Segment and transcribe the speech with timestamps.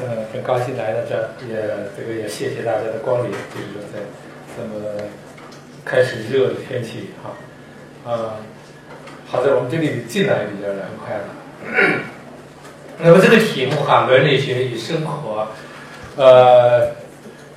[0.00, 1.56] 呃，很高兴来到这儿，也
[1.96, 3.98] 这个也谢谢大家的光临，就是说在
[4.56, 5.10] 这么
[5.84, 7.34] 开始热的天气哈，
[8.08, 8.36] 啊，
[9.26, 11.24] 好在我们这里进来比较凉快了。
[13.00, 15.48] 那么这个题目哈，伦理学与生活，
[16.16, 16.90] 呃，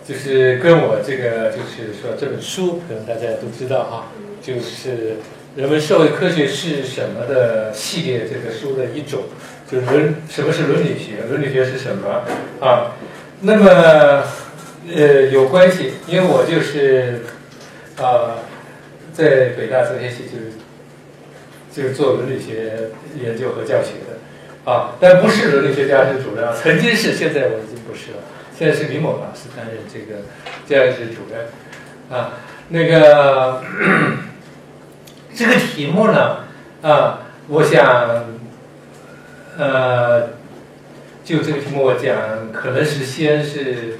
[0.03, 4.07] 就是跟我这个就是说这本书，可能大家都知道哈，
[4.41, 5.17] 就是
[5.55, 9.25] 人文社会科学是什么的系列这个书的一种。
[9.71, 11.23] 就是伦什么是伦理学？
[11.29, 12.23] 伦理学是什么
[12.59, 12.91] 啊？
[13.39, 14.23] 那么
[14.93, 17.21] 呃有关系，因为我就是
[17.97, 18.43] 啊
[19.13, 20.51] 在北大哲学系就是
[21.73, 22.89] 就是做伦理学
[23.23, 28.17] 研究和教学的啊，但不是伦理学家是主任，曾经是，现在我已经不是了，
[28.57, 30.21] 现在是李某老师担任这个
[30.67, 31.47] 教育室主任
[32.11, 32.33] 啊。
[32.67, 33.63] 那个
[35.33, 36.39] 这个题目呢
[36.81, 38.40] 啊，我想。
[39.57, 40.29] 呃，
[41.25, 43.97] 就这个题目我讲，可能是先是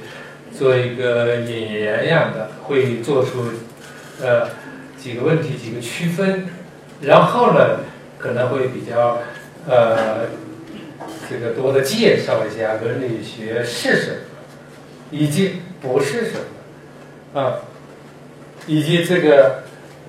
[0.50, 3.52] 做一个引言样的，会做出
[4.22, 4.48] 呃
[4.96, 6.46] 几个问题几个区分，
[7.02, 7.80] 然后呢
[8.18, 9.18] 可能会比较
[9.68, 10.26] 呃
[11.28, 14.16] 这个多的介绍一下伦理学是什么，
[15.10, 16.32] 以及不是什
[17.34, 17.60] 么啊，
[18.66, 19.64] 以及这个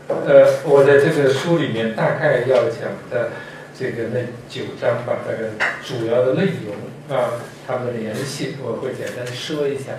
[0.08, 3.30] 呃我在这个书里面大概要讲的。
[3.78, 5.50] 这个那九章吧，大概
[5.84, 9.94] 主要的内容啊，它们的联系我会简单说一下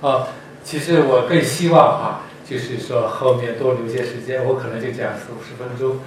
[0.00, 0.28] 啊。
[0.62, 5.98] 其实我更希望哈，就是说后面多留些时间，我可能就讲四五十分钟，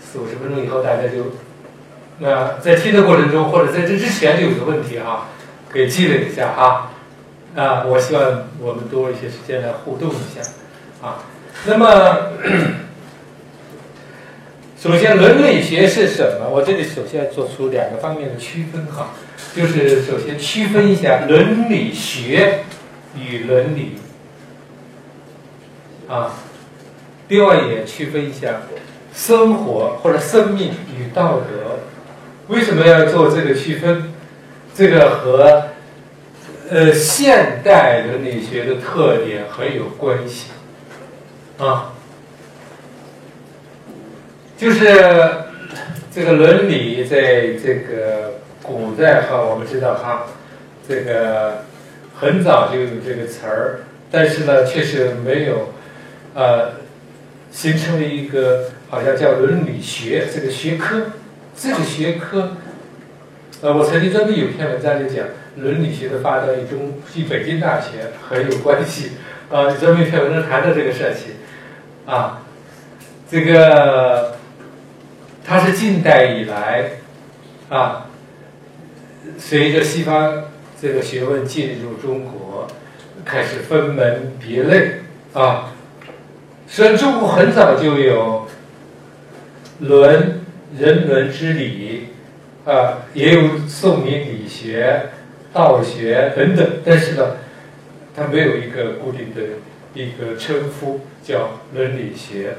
[0.00, 1.32] 四五十分钟以后大家就
[2.18, 5.28] 那在听的过程中，或者在这之前就有个问题哈，
[5.68, 6.92] 可以积累一下哈
[7.56, 7.84] 啊。
[7.84, 10.40] 我希望我们多一些时间来互动一下
[11.02, 11.24] 啊。
[11.66, 11.86] 那么。
[14.82, 16.48] 首先，伦理学是什么？
[16.48, 19.10] 我这里首先做出两个方面的区分哈，
[19.54, 22.60] 就是首先区分一下伦理学
[23.14, 23.98] 与伦理
[26.08, 26.32] 啊，
[27.28, 28.62] 另外也区分一下
[29.12, 31.80] 生活或者生命与道德。
[32.48, 34.14] 为什么要做这个区分？
[34.74, 35.64] 这个和
[36.70, 40.46] 呃现代伦理学的特点很有关系
[41.58, 41.92] 啊。
[44.60, 44.94] 就是
[46.12, 50.26] 这个伦理，在这个古代哈，我们知道哈，
[50.86, 51.62] 这个
[52.14, 55.72] 很早就有这个词儿，但是呢，确实没有
[56.34, 56.72] 呃
[57.50, 61.06] 形成了一个好像叫伦理学这个学科。
[61.56, 62.50] 这个学科，
[63.62, 65.24] 呃，我曾经专门有篇文章就讲
[65.56, 69.12] 伦理学的发端与中与北京大学很有关系
[69.50, 71.32] 啊，专门一篇文章谈到这个事情
[72.04, 72.42] 啊，
[73.30, 74.38] 这个。
[75.50, 76.90] 它是近代以来，
[77.70, 78.06] 啊，
[79.36, 80.44] 随着西方
[80.80, 82.68] 这个学问进入中国，
[83.24, 85.00] 开始分门别类
[85.32, 85.72] 啊。
[86.68, 88.46] 虽然中国很早就有
[89.80, 90.40] 伦
[90.78, 92.10] 人伦之理
[92.64, 95.06] 啊，也有宋明理学、
[95.52, 97.38] 道学等等，但是呢，
[98.14, 99.40] 它没有一个固定的
[99.94, 102.54] 一个称呼叫伦理学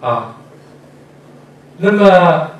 [0.00, 0.34] 啊。
[1.80, 2.50] 那么，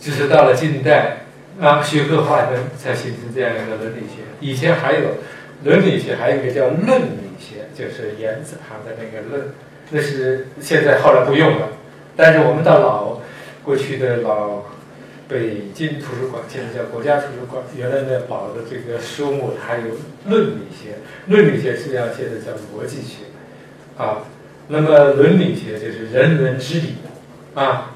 [0.00, 1.18] 就是到了近代，
[1.60, 4.22] 啊，学科划分才形成这样一个伦理学。
[4.40, 5.18] 以前还有
[5.62, 9.52] 伦理学，还有一个叫论理学，就是言字旁的那个论，
[9.90, 11.68] 那是现在后来不用了。
[12.16, 13.20] 但是我们到老
[13.62, 14.62] 过去的老
[15.28, 19.84] 北京图书馆，现在叫国家图书馆，原来那保的这个书目，还有
[20.24, 20.94] 论理学。
[21.26, 23.26] 论理学实际上现在叫逻辑学，
[23.98, 24.24] 啊，
[24.68, 26.94] 那么伦理学就是人伦之理。
[27.56, 27.92] 啊，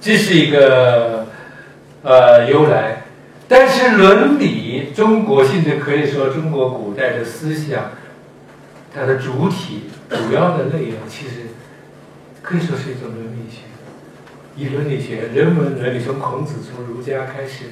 [0.00, 1.26] 这是一个
[2.04, 3.02] 呃由来，
[3.48, 7.90] 但是伦理，中国现在可以说中国古代的思想，
[8.94, 11.48] 它的主体、主要的内容，其实
[12.42, 13.62] 可以说是一种伦理学。
[14.54, 17.64] 以伦理学、人文伦理，从孔子、从儒家开始，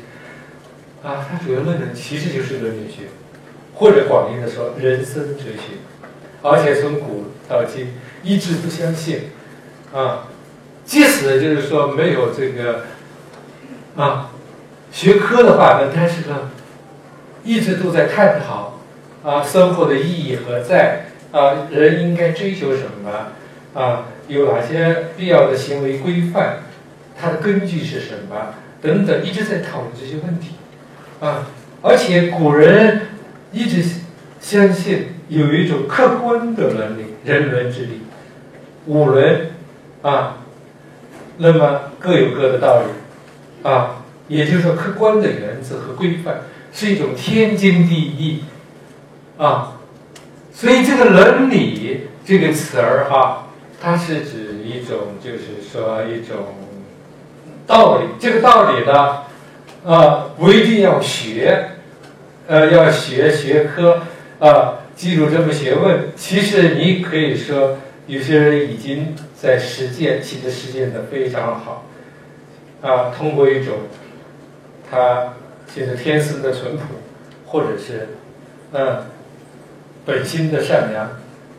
[1.04, 3.02] 啊，它主要论的其实就是伦理学，
[3.74, 5.78] 或者广义的说，人生哲学，
[6.42, 7.94] 而且从古到今
[8.24, 9.30] 一直不相信。
[9.92, 10.26] 啊，
[10.86, 12.84] 即使就是说没有这个
[13.94, 14.30] 啊
[14.90, 16.50] 学科的话呢，但是呢，
[17.44, 18.80] 一直都在探讨
[19.22, 26.60] 啊生活的意义何在啊人应该追求什么啊有哪些必要的行为规范，
[27.20, 30.54] 它的根据是什么等等，一直在讨论这些问题
[31.20, 31.48] 啊。
[31.82, 33.02] 而且古人
[33.52, 33.84] 一直
[34.40, 38.00] 相信有一种客观的伦理，人伦之理，
[38.86, 39.50] 五伦。
[40.02, 40.36] 啊，
[41.38, 48.44] 那么各有各的道理，啊，也就是说客观的原则和规范是一种天经地义
[49.38, 49.74] 啊。
[50.52, 53.48] 所以这个伦理这个词儿哈，
[53.80, 56.36] 它是指一种就是说一种
[57.66, 58.08] 道理。
[58.20, 59.22] 这个道理呢，
[59.84, 61.70] 啊，不一定要学，
[62.46, 64.02] 呃，要学学科
[64.38, 66.10] 啊，记住这么学问。
[66.14, 71.84] 其实你可以说，有些人已经在实践，其实实践的非常好。
[72.80, 73.74] 啊，通过一种
[74.88, 75.34] 他
[75.66, 76.82] 其实天生的淳朴，
[77.44, 78.10] 或者是
[78.70, 79.02] 嗯
[80.06, 81.06] 本心的善良，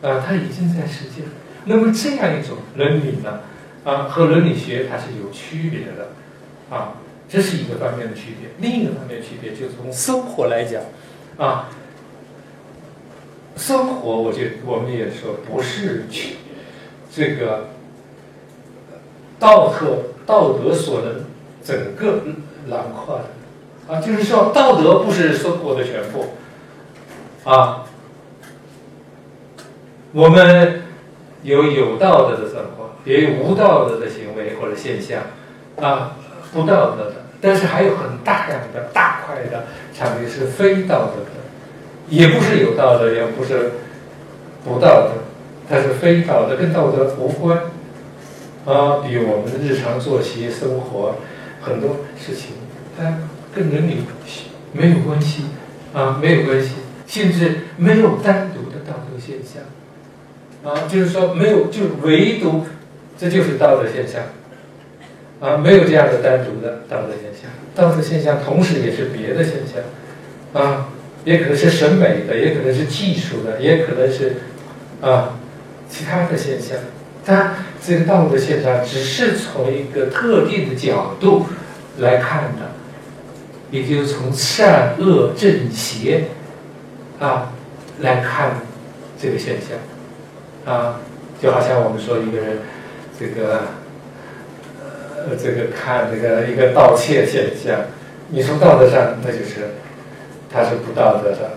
[0.00, 1.26] 啊，他已经在实践。
[1.66, 3.40] 那么这样一种伦理呢，
[3.84, 6.08] 啊，和伦理学它是有区别的，
[6.74, 6.94] 啊，
[7.28, 8.48] 这是一个方面的区别。
[8.66, 10.82] 另一个方面区别就是从生活来讲，
[11.36, 11.68] 啊，
[13.58, 16.36] 生活我觉得我们也说不是去
[17.10, 17.68] 这个
[19.44, 19.98] 道德。
[20.26, 21.22] 道德所能
[21.62, 22.20] 整个
[22.68, 26.32] 囊括的啊，就是说道德不是生活的全部
[27.44, 27.84] 啊。
[30.12, 30.84] 我们
[31.42, 35.20] 有有道德的生活，也有无道德的行为或者现象
[35.78, 36.16] 啊，
[36.50, 37.16] 不道德的。
[37.42, 39.64] 但是还有很大量的大块的
[39.94, 41.42] 产品是非道德的，
[42.08, 43.72] 也不是有道德，也不是
[44.64, 45.10] 不道德，
[45.68, 47.58] 它是非道德，跟道德无关。
[48.64, 51.16] 啊，比我们的日常作息、生活
[51.60, 52.52] 很多事情，
[52.96, 53.18] 它
[53.54, 53.98] 跟伦理
[54.72, 55.44] 没有关系
[55.92, 56.70] 啊，没有关系，
[57.06, 59.62] 甚至没有单独的道德现象
[60.72, 62.64] 啊，就是说没有，就唯独
[63.18, 64.22] 这就是道德现象
[65.40, 67.50] 啊，没有这样的单独的道德现象。
[67.74, 70.88] 道德现象同时也是别的现象啊，
[71.24, 74.36] 也可能是审美的，也可能是技术的，也可能是
[75.00, 75.38] 啊
[75.90, 76.78] 其他的现象。
[77.26, 77.54] 它
[77.84, 81.46] 这个道德现象只是从一个特定的角度
[81.98, 82.72] 来看的，
[83.70, 86.24] 也就是从善恶正邪
[87.18, 87.52] 啊
[88.00, 88.60] 来看
[89.20, 91.00] 这个现象啊，
[91.40, 92.58] 就好像我们说一个人
[93.18, 93.62] 这个
[95.26, 97.80] 呃这个看这个一个盗窃现象，
[98.28, 99.74] 你从道德上那就是
[100.52, 101.50] 他是不道德的，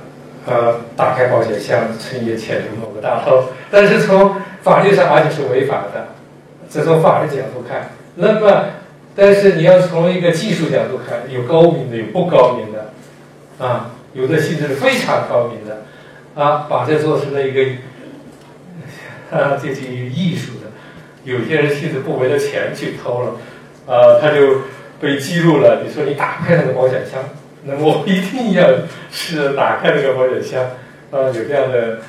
[0.45, 6.09] 呃，打开保险箱趁夜潜入某个大偷，但是从法律上而且是违法的，
[6.69, 7.89] 这从法律角度看。
[8.15, 8.65] 那么，
[9.15, 12.93] 但是你要从一个技术角度看，有高明的，有不高明的，
[13.63, 15.83] 啊，有的性质是非常高明的，
[16.35, 17.61] 啊，把这做成了一个
[19.31, 20.67] 啊这就艺术的。
[21.23, 23.33] 有些人性质不为了钱去偷了，
[23.85, 24.61] 啊，他就
[24.99, 25.83] 被记录了。
[25.85, 27.21] 你说你打开那个保险箱，
[27.63, 28.67] 那我一定要
[29.11, 30.63] 是打开那个保险箱，
[31.11, 31.99] 啊，有这样的。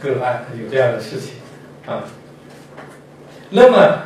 [0.00, 1.34] 个案有这样的事情
[1.86, 2.04] 啊，
[3.50, 4.02] 那么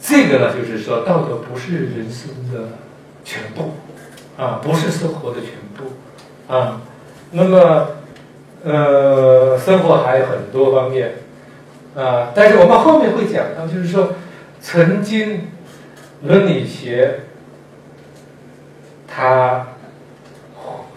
[0.00, 2.78] 这个呢，就是说道德不是人生的
[3.24, 3.74] 全部
[4.36, 5.92] 啊，不是生活的全部
[6.52, 6.80] 啊。
[7.32, 7.88] 那么
[8.64, 11.16] 呃，生活还有很多方面
[11.94, 14.14] 啊，但是我们后面会讲到，就是说
[14.60, 15.48] 曾经
[16.22, 17.20] 伦理学
[19.06, 19.68] 它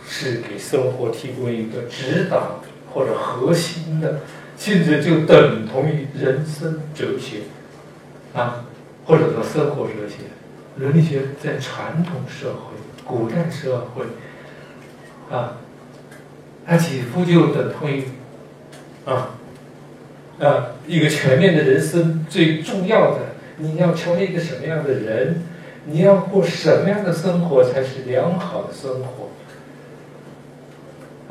[0.08, 2.62] 是给生活提供一个指导。
[2.94, 4.20] 或者核心的
[4.58, 7.42] 性质就等同于人生哲学
[8.34, 8.66] 啊，
[9.06, 10.26] 或者说生活哲学。
[10.78, 14.06] 伦理学在传统社会、古代社会
[15.30, 15.58] 啊，
[16.66, 18.06] 它几乎就等同于
[19.06, 19.32] 啊
[20.40, 23.20] 啊一个全面的人生最重要的，
[23.58, 25.44] 你要成为一个什么样的人，
[25.86, 29.31] 你要过什么样的生活才是良好的生活。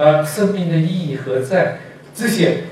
[0.02, 1.80] 啊，生命的意义何在？
[2.12, 2.64] 这些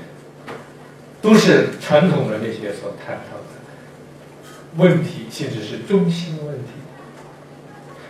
[1.21, 3.55] 都是传统伦理学所探讨的
[4.75, 6.71] 问题，甚至是中心问题。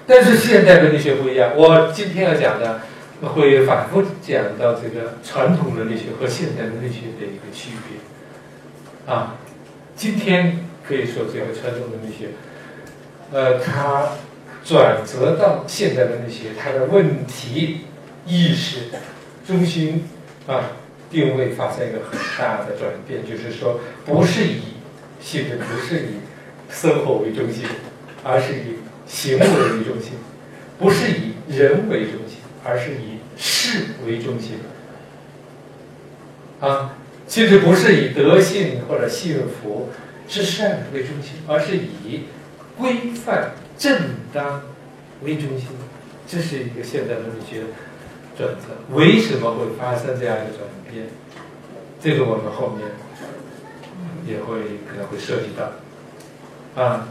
[0.08, 2.82] 但是现代伦理学不一样，我今天要讲的
[3.22, 9.14] 会反复讲到这个传统伦理学和现代伦理学的一个区别。
[9.14, 9.36] 啊，
[9.96, 12.30] 今天可以说这个传统伦理学，
[13.32, 14.14] 呃，它
[14.66, 17.82] 转折到现代伦理学，它的问题。
[18.26, 18.82] 意识
[19.48, 20.04] 中心
[20.48, 20.72] 啊
[21.10, 24.62] 定位发生一个很大的转变，就是说不是以
[25.20, 26.20] 性质不是以
[26.70, 27.66] 生活为中心，
[28.24, 30.14] 而是以行为为中心；
[30.78, 34.60] 不是以人为中心，而是以事为中心。
[36.60, 36.96] 啊，
[37.26, 39.90] 其实不是以德性或者幸福
[40.28, 42.26] 之善为中心，而是以
[42.78, 44.00] 规范正
[44.32, 44.62] 当
[45.24, 45.70] 为中心。
[46.28, 47.64] 这是一个现代伦理学。
[48.40, 51.08] 转折为什么会发生这样一个转变？
[52.02, 52.88] 这个我们后面
[54.26, 57.10] 也会可能会涉及到啊。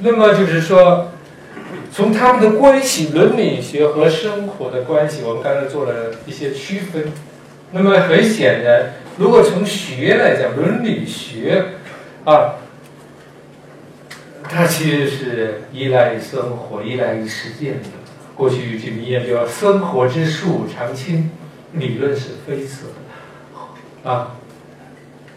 [0.00, 1.12] 那么就是说，
[1.90, 7.10] 从他们的关系，伦理学和生活的关系，我们刚才做了一些区分。
[7.72, 11.64] 那么很显然，如果从学来讲，伦理学
[12.26, 12.56] 啊，
[14.42, 17.88] 它其实是依赖于生活、依赖于实践的。
[18.36, 21.30] 过去有句名言叫“生活之树常青，
[21.72, 22.88] 理论是非此”，
[24.04, 24.36] 啊，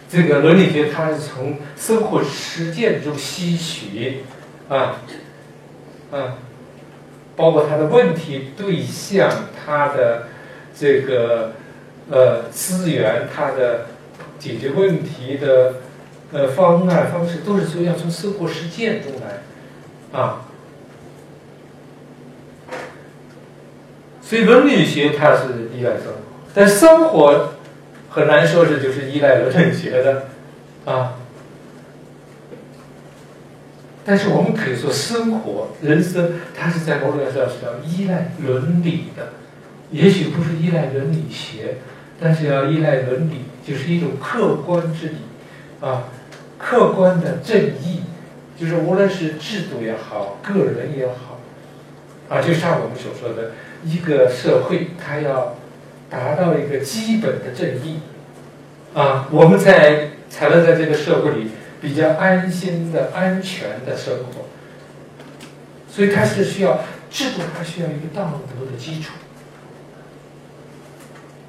[0.10, 4.24] 这个伦理学它是从生活实践中吸取，
[4.68, 4.98] 啊，
[6.12, 6.36] 啊，
[7.38, 9.32] 包括它的问题对象、
[9.65, 10.27] 它的
[10.77, 11.53] 这个
[12.12, 13.86] 呃资源、它的
[14.38, 15.75] 解决问题的
[16.34, 20.46] 呃方案方式，都是说要从生活实践中来，啊。
[24.29, 26.19] 所以伦理学它是依赖生活，
[26.53, 27.55] 但生活
[28.12, 30.27] 很难说是就是依赖伦理学的
[30.86, 31.15] 啊。
[34.05, 39.29] 但是我们可以说，生活、人生，它是在某种意义上是要依赖伦理的，
[39.89, 41.77] 也许不是依赖伦理学，
[42.21, 45.15] 但是要依赖伦理，就是一种客观之理
[45.81, 46.03] 啊，
[46.59, 48.01] 客观的正义，
[48.55, 51.38] 就是无论是制度也好，个人也好
[52.29, 53.51] 啊，就像我们所说的。
[53.81, 55.55] 一个社会，它要
[56.09, 58.01] 达到一个基本的正义，
[58.93, 64.48] 啊，我们才才能在这个社会里比较安心的、安全的生活。
[65.89, 69.13] 所以它是需要制度，它需要一个道德的基础，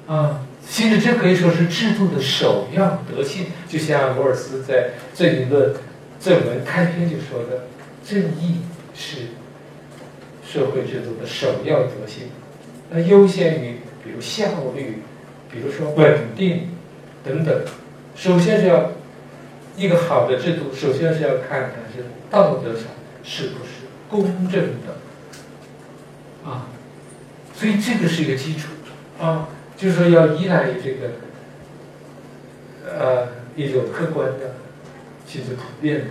[0.07, 3.47] 啊，其实这可以说是制度的首要德性。
[3.67, 5.73] 就像罗尔斯在《正义论》
[6.17, 7.65] 正文开篇就说的
[8.07, 8.61] ：“正义
[8.95, 9.17] 是。”
[10.51, 12.23] 社会制度的首要德性，
[12.89, 14.43] 那优先于比如效
[14.75, 14.97] 率，
[15.49, 16.67] 比如说稳定
[17.23, 17.61] 等等。
[18.17, 18.91] 首先是要
[19.77, 22.83] 一个好的制度，首先是要看它是道德上
[23.23, 24.97] 是不是公正的
[26.43, 26.67] 啊。
[27.55, 28.67] 所以这个是一个基础
[29.21, 31.11] 啊，就是说要依赖于这个
[32.99, 34.55] 呃一种客观的、
[35.25, 36.05] 其实普遍的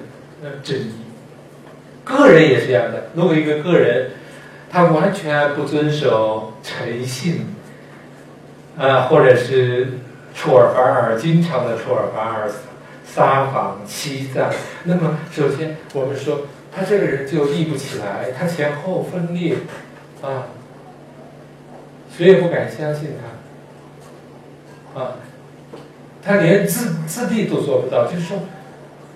[0.45, 0.93] 呃正义。
[2.05, 4.13] 个人也是这样的，如果一个个人。
[4.73, 7.57] 他完全不遵守诚信，
[8.79, 9.99] 啊，或者是
[10.33, 12.49] 出尔反尔，经常的出尔反尔、
[13.05, 14.49] 撒谎、欺诈。
[14.85, 19.57] 那么，首先我们说，他这个人就立不起来，他前后分裂，
[20.23, 20.47] 啊，
[22.17, 23.15] 谁也不敢相信
[24.95, 25.17] 他，啊，
[26.23, 28.39] 他连自自立都做不到，就是说，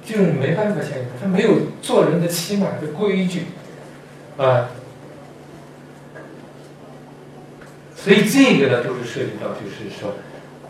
[0.05, 3.45] 就是没办法相信，他没有做人的起码的规矩，
[4.37, 4.71] 啊。
[8.05, 10.13] 所以这个呢，都是涉及到，就是说，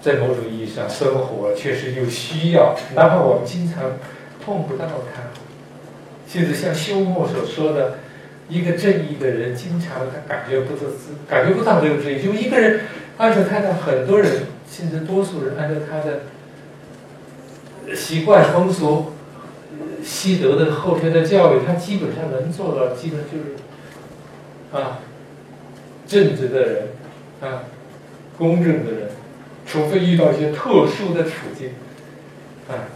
[0.01, 3.83] 在某种意义上，生活确实有需要，哪怕我们经常
[4.45, 5.23] 碰不到它。
[6.29, 7.99] 甚至像休谟所说的，
[8.49, 12.23] 一个正义的人，经常他感觉不到自，感觉不到这个正义。
[12.23, 12.83] 就一个人
[13.19, 16.21] 按照他的很多人，甚至多数人按照他的
[17.97, 19.13] 习惯风俗、
[20.05, 23.57] 习得的后天的教育，他基本上能做到，基本就是
[24.73, 25.01] 啊，
[26.07, 26.87] 正直的人。
[27.41, 27.65] 啊，
[28.39, 29.11] 公正的人，
[29.67, 31.71] 除非遇到一些特殊的处境，
[32.69, 32.89] 啊，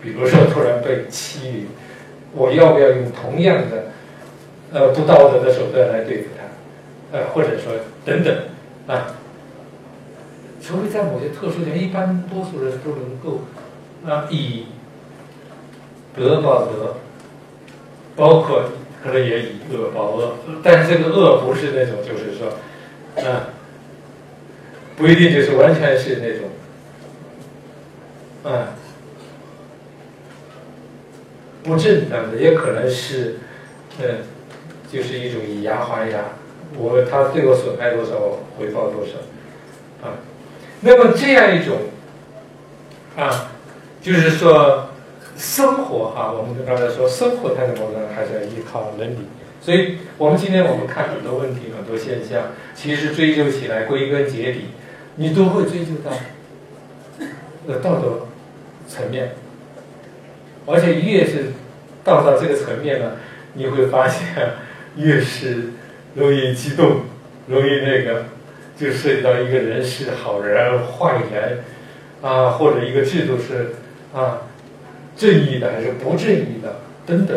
[0.00, 1.66] 比如说突然被欺凌，
[2.34, 3.86] 我要不要用同样的，
[4.72, 7.18] 呃，不道德的手段来对付他？
[7.18, 7.72] 呃，或者说
[8.04, 8.36] 等等，
[8.86, 9.16] 啊，
[10.62, 13.40] 除非在某些特殊情况，一般多数人都能够
[14.06, 14.66] 啊以
[16.16, 16.96] 德报德，
[18.14, 18.64] 包括
[19.02, 22.52] 可能也以恶报恶，但是这个恶不是那种，就是说。
[23.16, 23.40] 嗯，
[24.96, 26.48] 不一定就是完全是那种，
[28.44, 28.66] 嗯，
[31.62, 33.38] 不正当的，也可能是，
[34.00, 34.18] 嗯，
[34.90, 36.20] 就是一种以牙还牙，
[36.78, 40.14] 我他对我损害多少，我回报多少，啊，
[40.80, 41.76] 那么这样一种，
[43.16, 43.50] 啊，
[44.00, 44.88] 就是说
[45.36, 49.18] 生活哈，我们刚才说生活它的某种还是要依靠伦理。
[49.62, 54.68] 所以，我们今天我们看很多问题、很多现象，其实追究起来，归根结底，
[55.16, 56.10] 你都会追究到
[57.66, 58.26] 呃道德
[58.88, 59.32] 层面。
[60.66, 61.52] 而且越是
[62.02, 63.12] 到到这个层面呢，
[63.52, 64.26] 你会发现
[64.96, 65.72] 越是
[66.14, 67.02] 容易激动，
[67.46, 68.24] 容易那个，
[68.78, 71.58] 就涉及到一个人是好人、坏人
[72.22, 73.74] 啊，或者一个制度是
[74.14, 74.42] 啊
[75.16, 77.36] 正义的还是不正义的等等。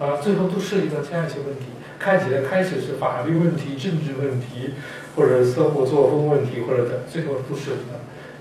[0.00, 1.66] 啊，最后都涉及到这样一些问题。
[1.98, 4.74] 看起来开始是法律问题、政治问题，
[5.14, 7.98] 或者生活作风问题，或者等，最后都涉及到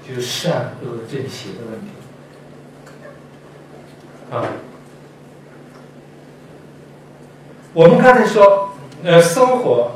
[0.07, 1.87] 就是善恶正邪的问题。
[4.31, 4.47] 啊，
[7.73, 8.69] 我们刚才说，
[9.03, 9.91] 呃，生活，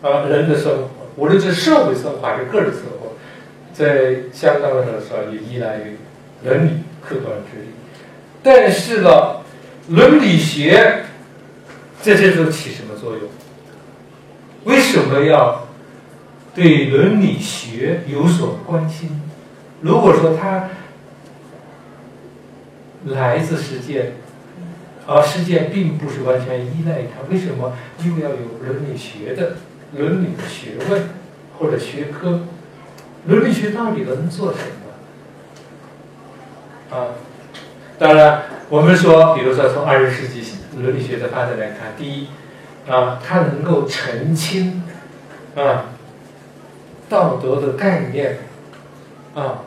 [0.00, 3.12] 啊，人的生活，无论是社会生活还是个人生活，
[3.74, 5.98] 在相当的时候也依赖于
[6.42, 6.70] 伦理
[7.04, 7.68] 客观之力。
[8.42, 9.37] 但是呢，
[9.88, 11.04] 伦理学
[12.00, 13.22] 在这时候起什么作用？
[14.64, 15.66] 为什么要
[16.54, 19.22] 对伦理学有所关心？
[19.80, 20.68] 如果说它
[23.06, 24.14] 来自实践，
[25.06, 27.72] 而实践并不是完全依赖它，为什么
[28.04, 29.56] 又要有伦理学的
[29.96, 31.08] 伦理学问
[31.58, 32.40] 或者学科？
[33.26, 34.58] 伦理学到底能做什
[36.90, 36.96] 么？
[36.96, 37.14] 啊，
[37.98, 40.42] 当然，我们说，比如说从二十世纪
[40.76, 42.28] 伦理学的发展来看，第一，
[42.86, 44.82] 啊，它能够澄清
[45.56, 45.86] 啊
[47.08, 48.38] 道德的概念，
[49.34, 49.64] 啊。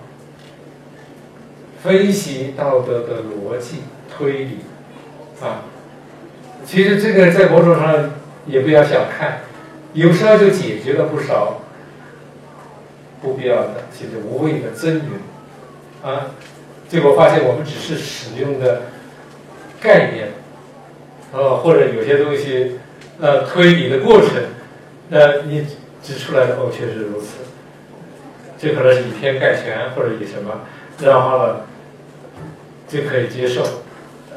[1.81, 3.77] 分析道德的逻辑
[4.07, 4.59] 推理，
[5.41, 5.65] 啊，
[6.63, 8.11] 其实这个在某种上
[8.45, 9.39] 也不要小看，
[9.93, 11.61] 有时候就解决了不少
[13.19, 15.01] 不必要的、其实无谓的争
[16.03, 16.27] 论，啊，
[16.87, 18.83] 结果发现我们只是使用的
[19.81, 20.29] 概念，
[21.33, 22.77] 呃，或者有些东西，
[23.19, 24.43] 呃，推理的过程，
[25.09, 25.65] 呃，你
[26.03, 27.39] 指出来的哦，确实如此，
[28.57, 30.61] 这可能是以偏概全，或者以什么，
[31.03, 31.55] 然后呢？
[32.87, 33.63] 就可以接受，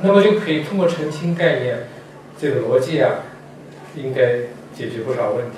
[0.00, 1.88] 那么就可以通过澄清概念，
[2.40, 3.10] 这个逻辑啊，
[3.96, 4.36] 应该
[4.72, 5.56] 解决不少问题。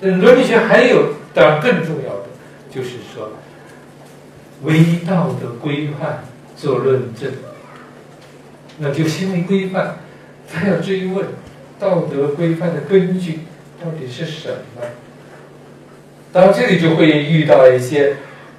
[0.00, 2.24] 这伦理学还有当然更重要的，
[2.68, 3.30] 就是说，
[4.64, 6.24] 为道德规范
[6.56, 7.30] 做论证，
[8.82, 9.96] 那就行为规范，
[10.52, 11.26] 他要追问
[11.78, 13.38] 道德规范的根据
[13.80, 14.82] 到底是什么。
[16.32, 18.16] 当然这里就会遇到一些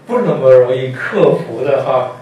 [0.08, 2.18] 不那么容易克服的哈。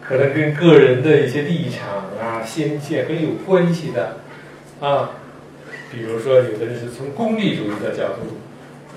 [0.00, 4.16] 可能跟个人的一些立场啊、先见很有关系的，
[4.80, 5.10] 啊，
[5.92, 8.38] 比如说有的人是从功利主义的角度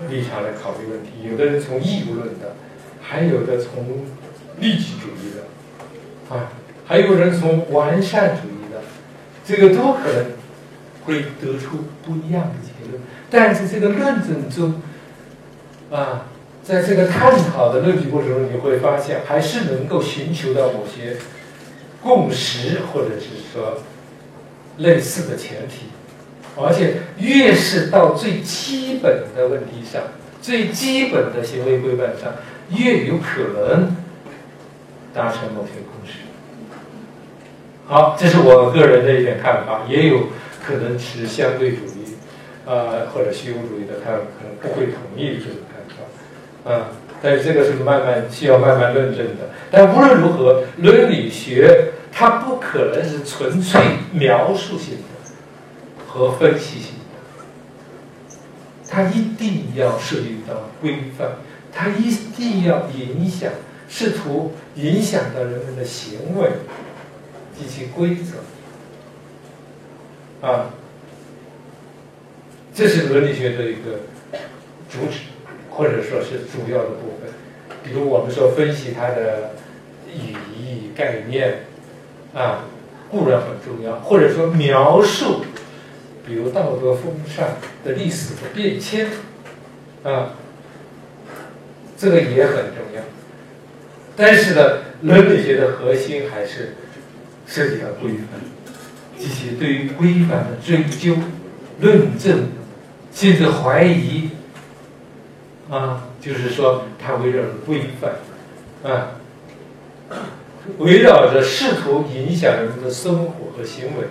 [0.10, 2.56] 立场来考虑问题，有的人从义务论的，
[3.02, 4.06] 还有的从
[4.62, 6.54] 利己主义的，啊，
[6.92, 8.82] 还有人从完善主义的，
[9.46, 10.26] 这个都可能
[11.06, 13.02] 会得出不一样的结论。
[13.30, 14.82] 但是这个论证中，
[15.90, 16.26] 啊。
[16.64, 21.18] 在这个探讨的论据过程中，你会发现还是能够寻求到某些
[22.04, 23.80] 共识，或者是说
[24.78, 25.88] 类似的前提，
[26.56, 30.04] 而且越是到最基本的问题上，
[30.40, 32.32] 最基本的行为规范上，
[32.70, 33.96] 越有可能
[35.16, 36.21] 达成某些共识。
[37.92, 40.28] 好，这是我个人的一点看法，也有
[40.66, 42.16] 可能持相对主义，
[42.66, 46.74] 呃，或者虚无主义的，他可能不会同意这个。
[46.74, 46.88] 啊，
[47.22, 49.50] 但是这个是慢慢需要慢慢论证的。
[49.70, 53.82] 但无论如何，伦理学它不可能是纯粹
[54.14, 56.94] 描述性的和分析性
[58.30, 58.38] 的，
[58.90, 61.28] 它一定要涉及到规范，
[61.74, 63.52] 它一定要影响，
[63.90, 66.48] 试图影响到人们的行为
[67.62, 68.38] 及其规则。
[70.48, 70.72] 啊，
[72.74, 74.02] 这是伦理学的一个
[74.90, 75.20] 主旨。
[75.74, 77.32] 或者说是主要的部分，
[77.82, 79.52] 比如我们说分析它的
[80.14, 81.64] 语义概念，
[82.34, 82.66] 啊，
[83.10, 85.46] 固然很重要；或者说描述，
[86.28, 89.12] 比如道德风尚的历史的变迁，
[90.04, 90.34] 啊，
[91.98, 93.02] 这个也很重要。
[94.18, 96.76] 但是呢，伦理学的核心还是
[97.52, 98.40] 涉及到规范，
[99.20, 101.18] 及其对于规范的追究、
[101.82, 102.48] 论证，
[103.14, 104.30] 甚至怀疑。
[105.70, 108.12] 啊，就是说，它围绕着规范，
[108.90, 109.12] 啊，
[110.78, 114.08] 围绕着试图影响人们的生活和行为，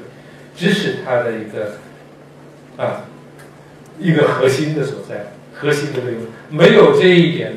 [0.57, 1.77] 这是它的一个
[2.77, 3.05] 啊
[3.99, 6.23] 一个核心的所在，核心的内容。
[6.49, 7.57] 没有这一点，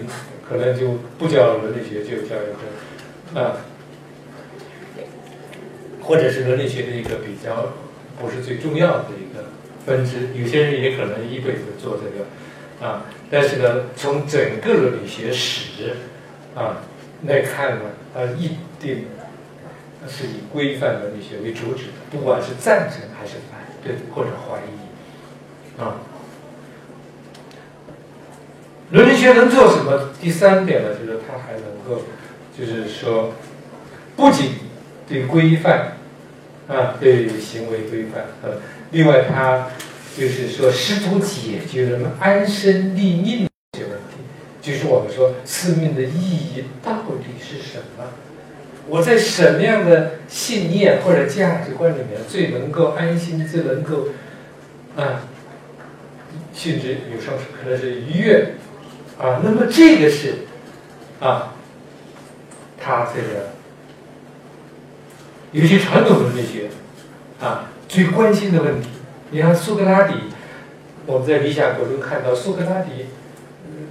[0.50, 3.58] 可能就不叫伦理学，就叫一个啊，
[6.04, 7.74] 或者是伦理学的一个比较
[8.20, 9.46] 不是最重要的一个
[9.86, 10.30] 分支。
[10.36, 12.26] 有些人也可能一辈子做这个。
[12.82, 15.96] 啊，但是呢，从整个伦理学史
[16.54, 16.82] 啊
[17.26, 17.82] 来看呢，
[18.14, 19.06] 它一定
[20.06, 25.96] 是以规范伦理学为主旨的，不管是赞成还是反对或者怀疑啊。
[28.92, 30.10] 伦理学能做什么？
[30.20, 32.02] 第三点呢，就是它还能够，
[32.58, 33.32] 就是说，
[34.18, 34.56] 不仅
[35.14, 35.98] 对规范
[36.68, 38.58] 啊，对行为规范，呃，
[38.92, 39.68] 另外他。
[40.16, 44.22] 就是说，试图解决人们安身立命这些问题，
[44.62, 48.06] 就是我们说，生命的意义到底是什么？
[48.88, 54.10] 我在什么样的信念或者价值观里面最能够安心，最能够
[54.96, 55.26] 啊，
[56.54, 58.54] 甚至有时候可能是愉悦
[59.18, 59.42] 啊。
[59.44, 60.46] 那么这个是
[61.20, 61.56] 啊，
[62.80, 63.53] 他这个
[65.54, 66.70] 有些传统伦理学
[67.40, 68.90] 啊最关心的问题。
[69.32, 70.16] 你看苏格拉底，
[71.06, 73.06] 我们在《理想国》中看到苏格拉底，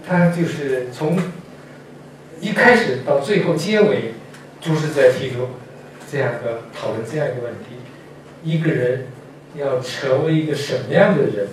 [0.06, 1.18] 他就是从
[2.40, 4.12] 一开始到最后结尾。
[4.64, 5.48] 就是在提出
[6.08, 7.74] 这样的讨论这样一个问题：
[8.44, 9.08] 一个人
[9.56, 11.48] 要成为一个什么样的人，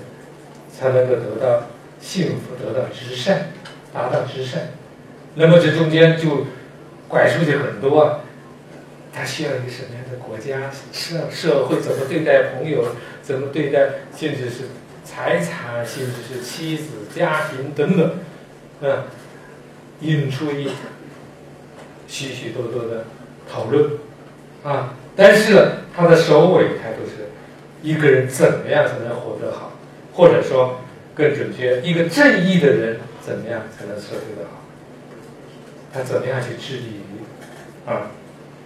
[0.71, 1.65] 才能够得到
[1.99, 3.47] 幸福、得到至善、
[3.91, 4.73] 达到至善？
[5.33, 6.45] 那么这中间就
[7.07, 8.19] 拐出去很多啊。
[9.19, 11.81] 他需要一个什么样的国家、社社会？
[11.81, 12.95] 怎么对待朋友？
[13.21, 13.89] 怎么对待？
[14.15, 14.69] 甚至是
[15.03, 18.13] 财产，甚至是妻子、家庭等等，
[18.79, 19.03] 嗯，
[19.99, 20.69] 引出一。
[22.07, 23.03] 许许多多的
[23.51, 23.91] 讨论，
[24.63, 27.27] 啊，但是呢，它的首尾它都是
[27.83, 29.73] 一个人怎么样才能活得好，
[30.13, 30.79] 或者说
[31.13, 34.63] 更准确，一个正义的人怎么样才能社会的好？
[35.93, 38.09] 他怎么样去致力于啊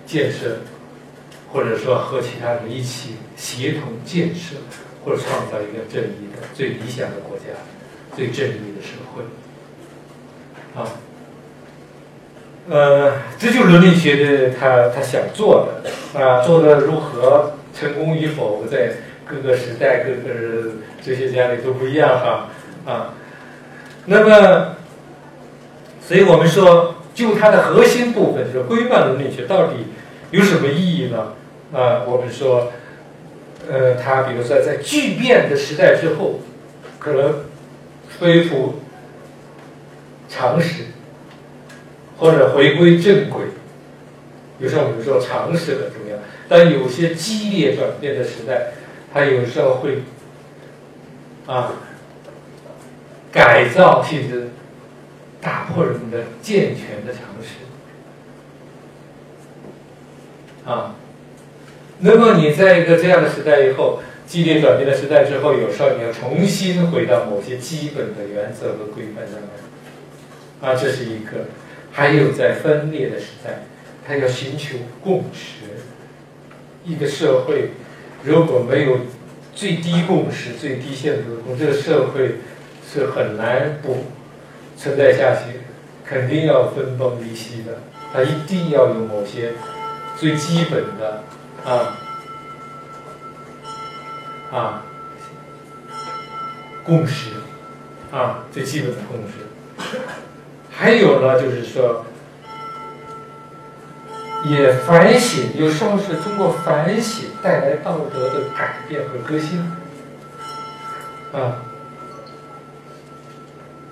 [0.06, 0.60] 建设，
[1.52, 4.58] 或者说和其他人一起协同建设，
[5.04, 7.46] 或者创造一个正义的、最理想的国家、
[8.16, 9.24] 最正义的社会，
[10.80, 10.88] 啊。
[12.70, 18.94] 呃，这就是伦理学的他他想做的啊，做的如何成功与否，在
[19.26, 20.72] 各个时代各个
[21.04, 22.50] 哲学家里都不一样哈
[22.86, 23.14] 啊。
[24.06, 24.76] 那么，
[26.08, 29.88] 所以我们说，就它的核心部分，就是规范伦理学到底
[30.32, 31.34] 有什么意义呢？
[31.72, 32.72] 啊，我们说，
[33.70, 36.40] 呃，它比如说在巨变的时代之后，
[37.00, 37.44] 可能
[38.20, 38.80] 恢复
[40.28, 40.86] 常识。
[42.20, 43.42] 或者回归正轨，
[44.60, 46.16] 有时候我们说常识很重要，
[46.48, 48.72] 但有些激烈转变的时代，
[49.12, 50.04] 它有时候会
[51.48, 51.74] 啊
[53.30, 54.52] 改造性质
[55.44, 57.50] 打破人们的健全的常识
[60.70, 60.96] 啊。
[62.00, 69.50] 那么你在一个这样的时代以后，激烈转变的时代之后，有时候你要重新回到某些基本的原则和规范上面
[70.62, 71.48] 啊，这是一个。
[71.96, 73.66] 还有在分裂的时代，
[74.04, 75.66] 他要寻求共识。
[76.84, 77.70] 一个社会
[78.24, 78.98] 如果没有
[79.54, 82.38] 最低共识、最低限度的共，这个社会
[82.92, 84.06] 是很难不
[84.78, 85.62] 存在下去，
[86.06, 87.80] 肯定要分崩离析的。
[88.14, 89.54] 它一定要有某些
[90.18, 91.24] 最基本的
[91.66, 91.98] 啊
[94.52, 94.84] 啊
[96.84, 97.32] 共识
[98.12, 99.98] 啊最基本的共识。
[100.70, 102.06] 还有呢，就是说，
[104.46, 109.60] 也反省，有时候是通过反省带来道德的改变和革新，
[111.32, 111.64] 啊，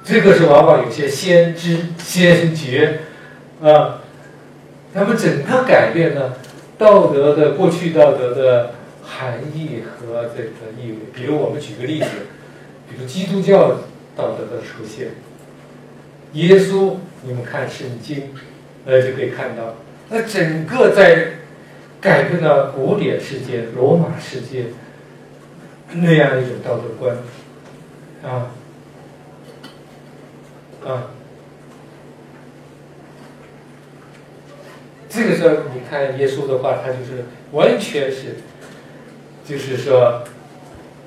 [0.03, 2.99] 这个是往往有些先知先觉，
[3.61, 4.01] 啊，
[4.93, 6.33] 他们整个改变呢，
[6.77, 10.97] 道德的过去道德的含义和这个意味。
[11.13, 12.07] 比如我们举个例子，
[12.89, 13.79] 比如基督教
[14.15, 15.09] 道德的出现。
[16.33, 18.29] 耶稣，你们看圣经，
[18.85, 19.75] 呃，就可以看到，
[20.09, 21.33] 那整个在
[21.99, 24.67] 改变了古典世界、罗马世界
[25.93, 27.17] 那样一种道德观，
[28.23, 28.51] 啊，
[30.85, 31.11] 啊，
[35.09, 38.37] 这个时候你看耶稣的话，他就是完全是，
[39.45, 40.23] 就是说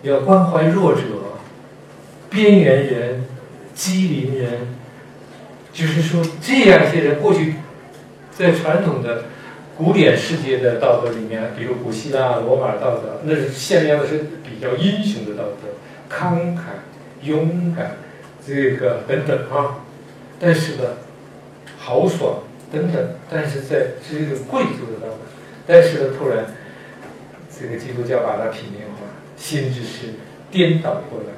[0.03, 1.01] 要关怀弱者、
[2.31, 3.25] 边缘人、
[3.75, 4.75] 机灵人。
[5.73, 7.57] 就是说，这样一些人过去
[8.31, 9.25] 在传统的
[9.77, 16.61] 古典世界的道德里面，比如古希腊、罗马道德，那是限量的是比较英雄的道德，慷慨、
[17.23, 17.97] 勇敢，
[18.46, 19.78] 这个等等啊。
[20.38, 20.85] 但是呢，
[21.78, 25.18] 豪爽等等，但是在是一种贵族的当中。
[25.66, 26.46] 但是呢，突然
[27.50, 30.14] 这个基督教把它平民化，心智是
[30.50, 31.33] 颠倒过来，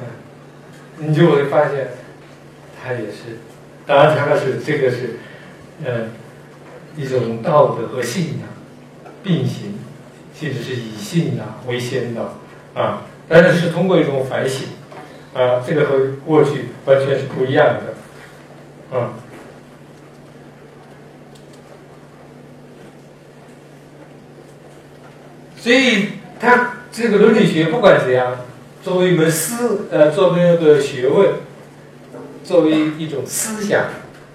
[0.00, 1.88] 嗯，你就会发现。
[2.80, 3.38] 它也是，
[3.84, 5.16] 当然，它是这个是，
[5.84, 6.10] 嗯，
[6.96, 8.48] 一种道德和信仰
[9.20, 9.74] 并行，
[10.32, 12.38] 甚至是以信仰为先导
[12.80, 13.02] 啊。
[13.26, 14.68] 但是是通过一种反省
[15.38, 19.14] 啊，这个和过去完全是不一样的啊。
[25.56, 26.08] 所以，
[26.40, 28.38] 它这个伦理学不管怎样，
[28.82, 31.34] 作为一门思呃，作为一个学问。
[32.44, 33.88] 作为一种思想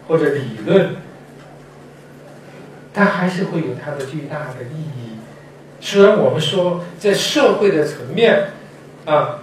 [0.07, 0.97] 或者理论，
[2.93, 5.17] 它还是会有它的巨大的意义。
[5.81, 8.51] 虽然我们说在社会的层面，
[9.05, 9.39] 啊，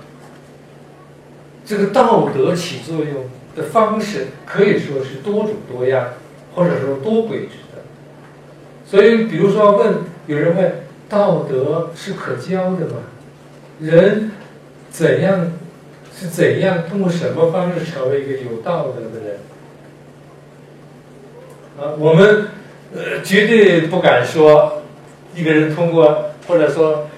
[1.70, 6.14] 这个道德起作用的方式可以说是多种多样，
[6.52, 7.83] 或者说多轨制的。
[8.85, 12.96] 所以，比如说问有人问，道德是可教的吗？
[13.78, 14.33] 人
[14.90, 15.52] 怎样
[16.12, 19.38] 是怎样通过什么方式成为一个有道德的人？
[21.78, 22.48] 啊，我们
[22.92, 24.83] 呃绝对不敢说
[25.37, 27.09] 一个人通过或者说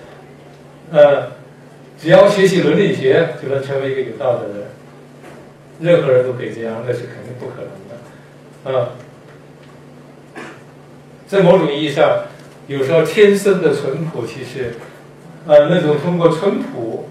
[0.90, 1.40] 呃
[2.02, 4.68] 只要学习伦理学就能成为一个有道德的人，
[5.80, 8.90] 任何人都可以这样，那是肯定不可能的，啊，
[11.28, 12.24] 在某种意义上，
[12.66, 14.72] 有时候天生的淳朴其实。
[15.44, 17.08] 呃，那种通过淳朴，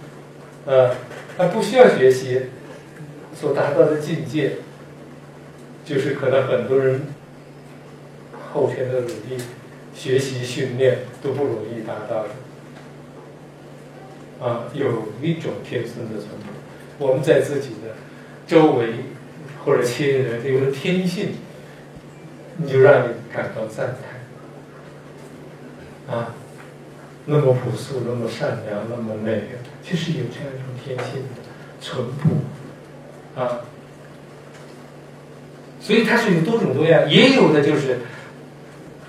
[0.65, 0.91] 呃，
[1.37, 2.43] 他不需要学习
[3.35, 4.53] 所达到的境界，
[5.83, 7.07] 就是可能很多人
[8.53, 9.43] 后天的努力、
[9.93, 12.29] 学习、训练都不容易达到的。
[14.41, 16.49] 啊，有一种天生的淳朴，
[16.97, 17.95] 我们在自己的
[18.47, 18.87] 周围
[19.63, 21.35] 或者亲人有了天性，
[22.57, 23.95] 你就让你感到赞
[26.07, 26.35] 叹，啊。
[27.27, 31.29] 那么朴素，那么善良，那么那个，其实有这样一种天性的
[31.79, 33.61] 淳朴啊。
[35.79, 37.99] 所以它是有多种多样，也有的就是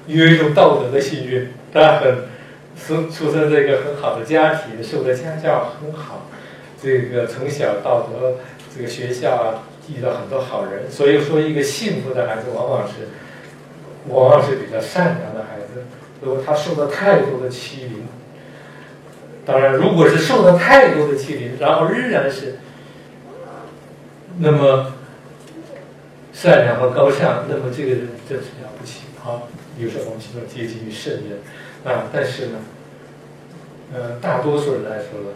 [0.06, 2.28] 有一种道德的幸运，他很
[2.86, 6.26] 生出生在一个很好的家庭，受的家教很好，
[6.82, 8.38] 这个从小到德，
[8.74, 13.08] 这个学校啊遇到很多好人，所以说一个幸福的孩子往往是
[14.08, 15.84] 往往是比较善良的孩子。
[16.20, 18.06] 如果他受到太多的欺凌，
[19.44, 22.58] 当然，如果是受到太多的欺凌，然后仍然是
[24.38, 24.94] 那么
[26.32, 29.42] 善良和高尚，那么这个人真是了不起啊！
[29.78, 31.40] 有时候我们说接近于圣人
[31.84, 32.58] 啊，但是呢，
[33.92, 35.34] 呃，大多数人来说呢，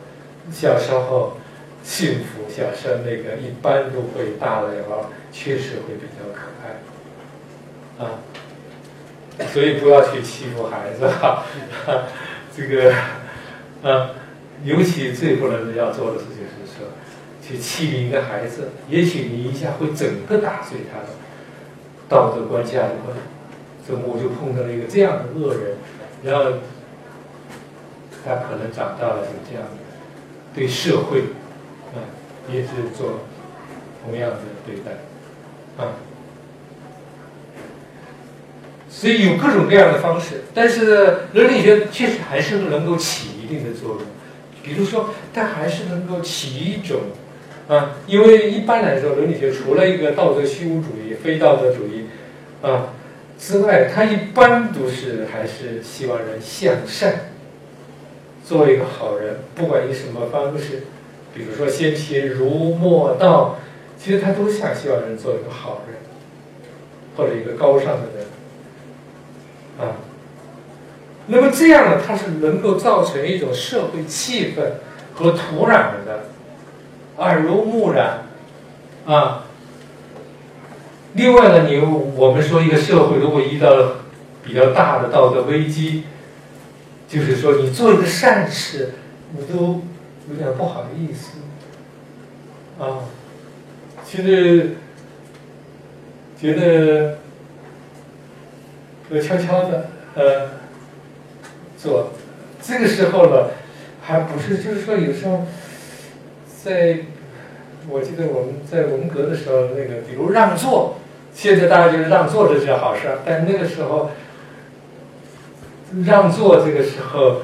[0.53, 1.39] 小时候
[1.83, 8.21] 幸福，小时候那个一般都会大了以后确实会比较可爱啊。
[9.53, 11.45] 所以不要去欺负孩子哈，
[12.57, 12.93] 这个，
[13.83, 14.11] 啊，
[14.65, 16.89] 尤其最不能要做的事情是说，
[17.43, 21.09] 去欺凌一个孩子，也许你一下会整个打碎他的
[22.09, 23.17] 道德观、价值观。
[23.87, 25.77] 所以我就碰到了一个这样的恶人，
[26.27, 26.45] 然后
[28.25, 29.65] 他可能长大了就这样，
[30.53, 31.21] 对社会，
[31.95, 32.03] 啊，
[32.53, 33.21] 也是做
[34.05, 34.91] 同样的对待，
[35.83, 35.95] 啊。
[38.89, 44.01] 所以有各种各样的方式，但是伦理学确实还是能够起一定的作用。
[44.63, 47.03] 比如说，它还是能够起一种，
[47.69, 52.07] 啊，因为一般来说，伦理学除了一个道德虚无主义、非道德主义，
[52.63, 52.95] 啊
[53.39, 57.33] 之外，他一般都是还是希望人向善，
[58.45, 60.85] 做一个好人，不管以什么方式，
[61.35, 63.59] 比如说先秦儒墨道，
[63.99, 65.99] 其实他都想希望人做一个好人，
[67.17, 68.27] 或者一个高尚的人。
[69.79, 69.97] 啊，
[71.27, 74.63] 那么这样呢，它是能够造成一种社会气氛
[75.15, 76.25] 和土壤的
[77.19, 78.23] 耳濡目染
[79.07, 79.46] 啊。
[81.17, 81.81] 另外呢，你
[82.15, 84.05] 我们说一个社会如果遇到了
[84.45, 86.05] 比较大的道德危机，
[87.09, 88.93] 就是说你做一个善事，
[89.33, 89.83] 你都
[90.31, 91.39] 有点不好意思
[92.79, 93.09] 啊。
[94.05, 94.77] 其实
[96.41, 97.19] 觉得。
[99.09, 100.49] 就悄悄的，呃，
[101.79, 102.11] 做，
[102.61, 103.51] 这个时候呢，
[104.03, 105.47] 还不是，就是说有时候，
[106.65, 106.99] 在，
[107.89, 110.97] 我记得我们在文革的时候，那个比如让座，
[111.37, 114.11] 现在大家就是让座这是好事儿，但那个时候，
[116.07, 117.43] 让座这个时候，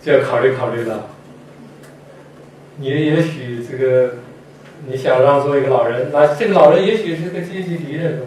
[0.00, 1.06] 就要考虑考虑了。
[2.76, 4.14] 你也许这个，
[4.86, 8.22] 你想让座一个老人，那这个老人也许是个阶级敌人。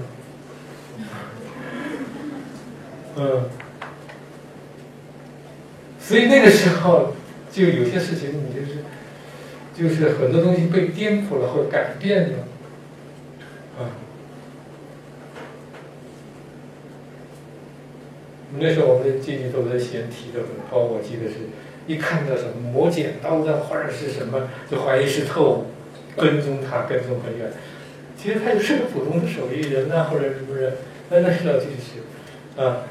[3.15, 3.45] 嗯，
[5.97, 7.13] 所以那个时候，
[7.49, 8.83] 就有些事情，你就是，
[9.73, 12.37] 就是很多东西被颠覆了或者改变了，
[18.59, 21.47] 那时候我们的阶级斗争先提的很高，我记得是
[21.87, 25.65] 一看到什么磨剪刀的或者是什么，就怀疑是特务，
[26.17, 27.51] 跟踪他跟踪很远。
[28.17, 30.73] 其实他就是个普通的手艺人呐，或者是不是，
[31.09, 32.83] 那那时候就是，啊。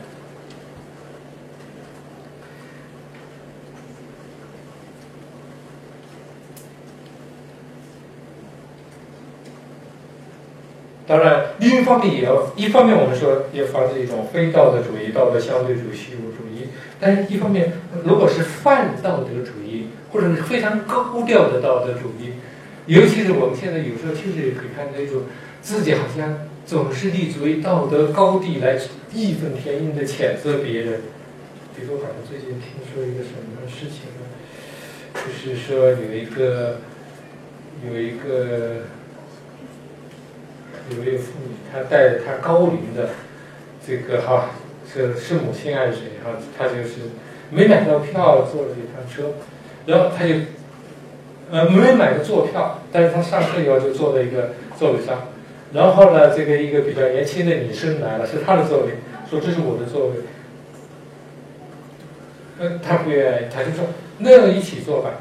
[11.10, 16.68] 当然，另一方面也要，一方面我们说要防止一种非道德主义、道德相对主义、虚无主义，
[17.00, 17.72] 但是一方面，
[18.04, 22.34] 如果是泛道德主义或者是非常高调的道德主义，
[22.86, 25.22] 尤其是我们现在有时候确实也可以看到一种
[25.60, 28.78] 自己好像总是立足于道德高地来
[29.12, 31.00] 义愤填膺的谴责别人。
[31.74, 34.22] 比如，好像最近听说一个什么事情呢？
[35.12, 36.76] 就是说有一个
[37.84, 38.84] 有一个。
[40.88, 43.10] 有一个妇女，她带着她高龄的
[43.86, 44.50] 这个哈，
[44.92, 46.30] 是是母亲还是谁哈？
[46.58, 47.10] 她就是
[47.50, 49.32] 没买到票，坐了一趟车，
[49.86, 50.34] 然后她就
[51.50, 55.28] 呃没买到坐票，但是她上车以后就坐在一个座位上，
[55.72, 58.94] 然后呢，这个一个比较年轻的女生来了，是她的座位，
[59.28, 60.14] 说这是我的座位，
[62.58, 63.86] 呃，她不愿意，她就说
[64.18, 65.20] 那个一起坐吧，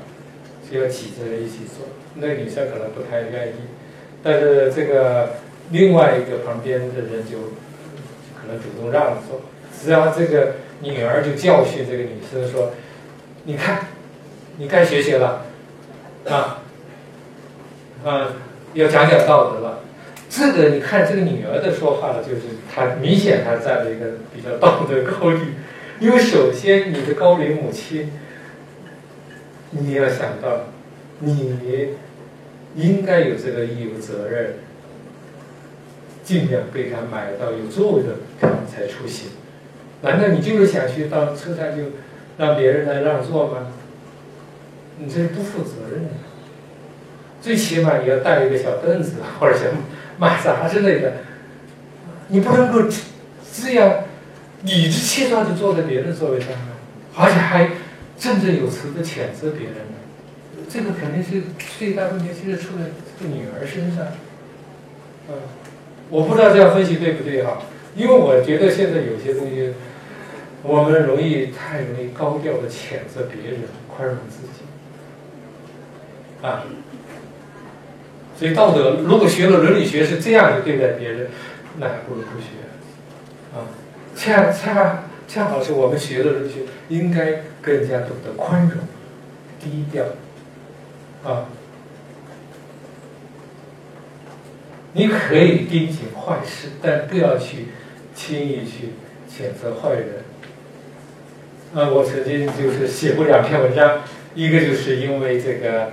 [0.69, 3.53] 就要挤着一起坐，那个女生可能不太愿意，
[4.23, 5.29] 但是这个。
[5.71, 7.37] 另外一个旁边的人就
[8.35, 9.41] 可能主动让座，
[9.79, 12.71] 只要这个女儿就教训这个女生说
[13.45, 13.87] ：“你看，
[14.57, 15.45] 你该学学了，
[16.27, 16.63] 啊，
[18.03, 18.33] 啊，
[18.73, 19.79] 要讲讲道德了。”
[20.29, 22.41] 这个你看这个女儿的说话呢，就是
[22.73, 25.41] 她明显她站在一个比较道德高地，
[25.99, 28.11] 因为首先你的高龄母亲，
[29.71, 30.65] 你要想到，
[31.19, 31.57] 你
[32.75, 34.55] 应该有这个义务责任。
[36.29, 39.31] 尽量给他买到有座位的票才出行。
[40.03, 41.85] 难道你就是想去到车站就
[42.37, 43.65] 让别人来让座吗？
[44.99, 46.09] 你这是不负责任的。
[47.41, 49.63] 最起码你要带一个小凳子或者小
[50.19, 51.13] 马扎之类的，
[52.27, 52.87] 你不能够
[53.51, 54.03] 这样
[54.61, 56.77] 理直气壮地坐在别人座位上啊，
[57.17, 57.71] 而且还
[58.19, 60.63] 振振有词地谴责别人呢。
[60.69, 61.47] 这个肯定是
[61.79, 62.83] 最大问题，就是出在
[63.19, 64.05] 这个女儿身上，
[65.27, 65.33] 嗯。
[66.09, 67.61] 我不知道这样分析对不对哈，
[67.95, 69.73] 因为我觉得现在有些东西，
[70.63, 74.63] 我们容易太容易高调的谴责别人，宽容自己，
[76.41, 76.63] 啊，
[78.35, 81.29] 所以道德如果学了伦理学是这样的对待别人，
[81.77, 82.47] 那还不如不学，
[83.53, 83.69] 啊，
[84.15, 88.79] 恰恰恰好是我们学的伦理学应该更加懂得宽容、
[89.59, 90.05] 低调，
[91.23, 91.45] 啊。
[94.93, 97.67] 你可以盯紧坏事，但不要去
[98.15, 98.89] 轻易去
[99.29, 100.07] 谴责坏人。
[101.75, 104.01] 啊，我曾经就是写过两篇文章，
[104.33, 105.91] 一个就是因为这个，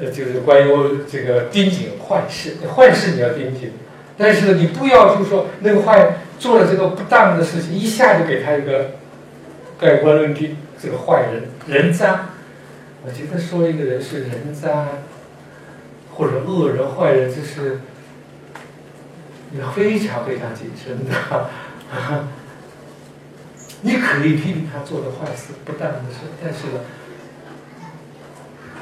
[0.00, 0.72] 呃，就是关于
[1.08, 3.70] 这个盯紧坏事，坏事你要盯紧，
[4.18, 8.96] 但是你不要就是说那个坏做了这个不当的事情，一下就给他一个
[9.78, 12.30] 盖棺论定，这个坏人人渣。
[13.04, 14.88] 我觉得说一个人是人渣。
[16.16, 17.80] 或者恶人、坏人，这是
[19.50, 21.48] 你非常非常谨慎的。
[23.82, 26.80] 你可以批评他做的坏事、不当的事，但是呢，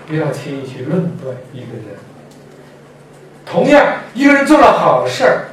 [0.07, 1.99] 不要轻易去论断一个人。
[3.45, 5.49] 同样，一个人做了好事儿，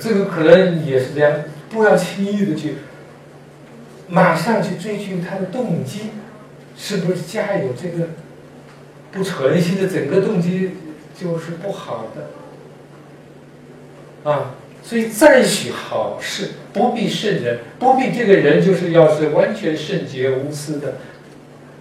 [0.00, 2.76] 这个可能也是这样，不要轻易的去
[4.08, 6.10] 马上去追究他的动机，
[6.76, 8.10] 是不是家有这个。
[9.14, 10.72] 不存心的，整个动机
[11.16, 12.06] 就是不好
[14.24, 20.96] 的，啊，所以赞许好事，不必圣人，不必这个人就是要是完全圣洁无私的，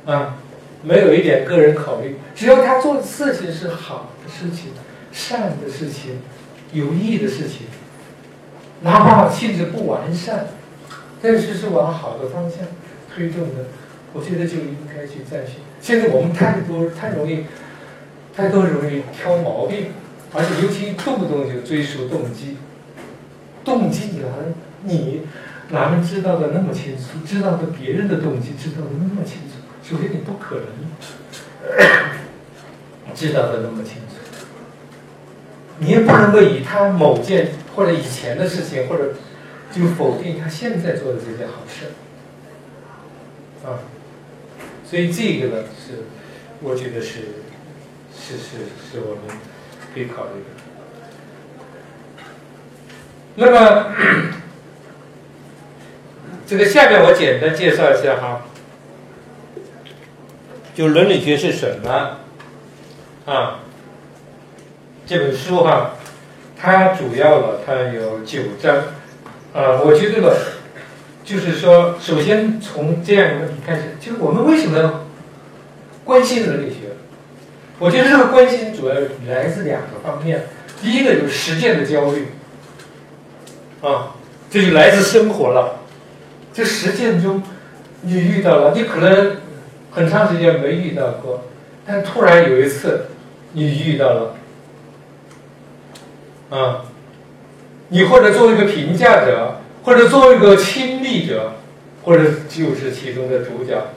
[0.06, 0.38] 啊，
[0.84, 4.72] 没有一点个人考虑，只要他做的事情是好的事情、
[5.12, 6.19] 善的事情、
[6.72, 7.65] 有益的事情，
[8.82, 10.46] 哪怕性质不完善，
[11.19, 12.60] 但是是往好的方向
[13.12, 13.65] 推动的，
[14.13, 15.54] 我觉得就应该去赞许。
[15.84, 17.43] 现在我们太多太容易，
[18.34, 19.88] 太多容易挑毛病，
[20.34, 22.56] 而且尤其动不动就追溯动机。
[23.65, 24.28] 动机你哪
[24.84, 25.22] 你
[25.72, 27.19] 哪能知道的那么清楚？
[27.26, 29.58] 知道的别人的动机知道的那么清楚？
[29.84, 30.65] 首先你不可能
[33.13, 34.15] 知道的那么清楚，
[35.80, 39.15] 你也不能够以他某件或者以前的事情，或者
[39.69, 41.88] 就否定他现在做的这件好事，
[43.67, 43.79] 啊。
[44.94, 46.04] 所以这个呢，是
[46.62, 47.41] 我觉得是
[48.15, 48.58] 是是
[48.91, 49.35] 是我们
[49.91, 50.50] 可以考虑的。
[53.33, 53.87] 那么
[56.46, 58.46] 这个下面我简单介绍一下哈，
[60.75, 62.19] 就伦理学是什么
[63.25, 63.62] 啊？
[65.08, 65.96] 这本书哈，
[66.56, 68.75] 它主要了它有九章
[69.56, 70.37] 啊，我觉得。
[71.24, 75.06] 就是说，首先从这样一个问题开始，就是我们为什么要
[76.04, 76.90] 关心伦理学？
[77.80, 78.96] 我觉得这个关心主要
[79.28, 80.44] 来自两个方面，
[80.82, 82.28] 第一个就是实践的焦虑，
[83.82, 84.15] 啊，
[84.50, 85.80] 这就来自生活了。
[86.54, 87.42] 这实践中，
[88.02, 89.38] 你遇到了，你可能
[89.92, 91.46] 很长时间没遇到过，
[91.86, 93.08] 但突然有一次，
[93.54, 94.36] 你遇到了，
[96.50, 96.86] 啊，
[97.90, 101.54] 你或者作为一个评价者，或者作为一个亲历者，
[102.04, 103.88] 或者就是其中的主角，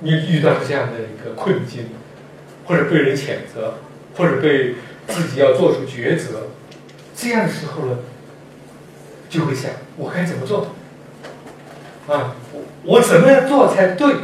[0.00, 1.86] 你遇到这样的一个困境。
[2.68, 3.74] 或者被人谴责，
[4.16, 4.74] 或者被
[5.06, 6.48] 自己要做出抉择，
[7.14, 7.98] 这样的时候呢，
[9.30, 10.74] 就会想我该怎么做？
[12.08, 14.14] 啊，我我怎么样做才对，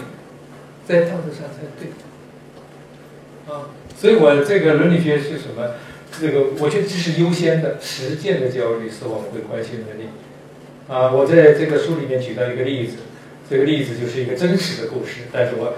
[0.84, 1.92] 在道德上才对？
[3.46, 5.74] 啊，所以我这个伦理学是什么？
[6.20, 9.92] 这个我觉得这是优先的，实践的焦虑是我们会关心的。
[10.88, 12.98] 啊，我在这个书里面举到一个例子，
[13.48, 15.74] 这个例子就是一个真实的故事，但是我。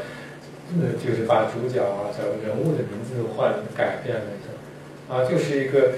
[0.80, 2.08] 呃，就是把主角啊，
[2.42, 5.92] 人物的名字换改变了一下，啊，就是一个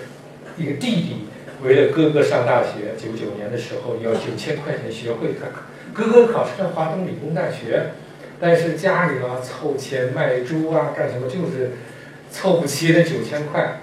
[0.58, 1.26] 一个弟弟
[1.62, 5.46] 为了哥哥上大学，九九年的时候要九千块钱学费，他
[5.94, 7.92] 哥哥考上了华东理工大学，
[8.40, 11.70] 但是家里啊凑钱卖猪啊干什么，就是
[12.32, 13.80] 凑不齐那九千块。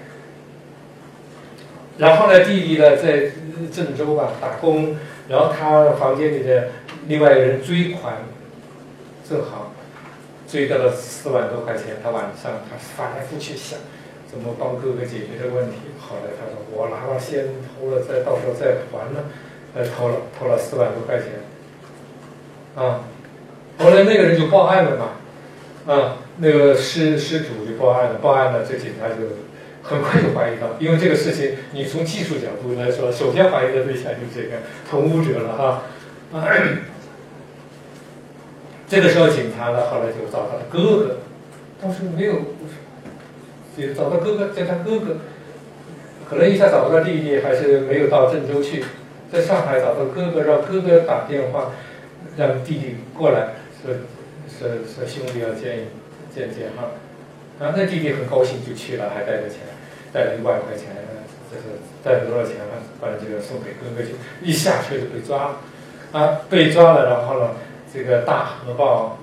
[1.96, 3.30] 然后呢，弟弟呢在
[3.72, 4.96] 郑州啊打工，
[5.28, 6.68] 然后他房间里的
[7.08, 8.14] 另外一个人追款，
[9.28, 9.72] 正好。
[10.46, 13.78] 追到了四万多块钱，他晚上他翻来覆去想，
[14.30, 15.78] 怎么帮哥哥解决这个问题。
[15.98, 19.24] 后来他说：“我拿了先偷了，再到时候再还呢。”
[19.74, 21.26] 呃，偷了偷了四万多块钱，
[22.76, 23.00] 啊，
[23.80, 29.14] 后来那个人就报案了嘛，啊，那个失失主就报案了，报案了，这警察就
[29.84, 35.82] 很快就怀疑到，因为这个事情你从技术角度来说，首先怀疑的对象就是这个同屋者了哈。
[38.88, 41.16] 这个时候，警察呢，后来就找他的哥哥，
[41.80, 42.34] 当时没有，
[43.76, 45.16] 就找到哥哥，叫他哥哥，
[46.28, 48.84] 可能一下找不到弟弟，还是没有到郑州去，
[49.32, 51.72] 在上海找到哥哥，让哥哥打电话，
[52.36, 53.94] 让弟弟过来，说
[54.48, 55.88] 说说兄弟要见
[56.34, 56.92] 见见哈，
[57.58, 59.60] 然后那弟弟很高兴就去了，还带着钱，
[60.14, 60.94] 带了一万块钱，
[61.50, 62.78] 就是带了多少钱呢？
[63.00, 65.58] 反正就送给哥哥去，一下车就被抓了，
[66.12, 67.50] 啊，被抓了，然后呢？
[67.94, 69.18] 这个大河报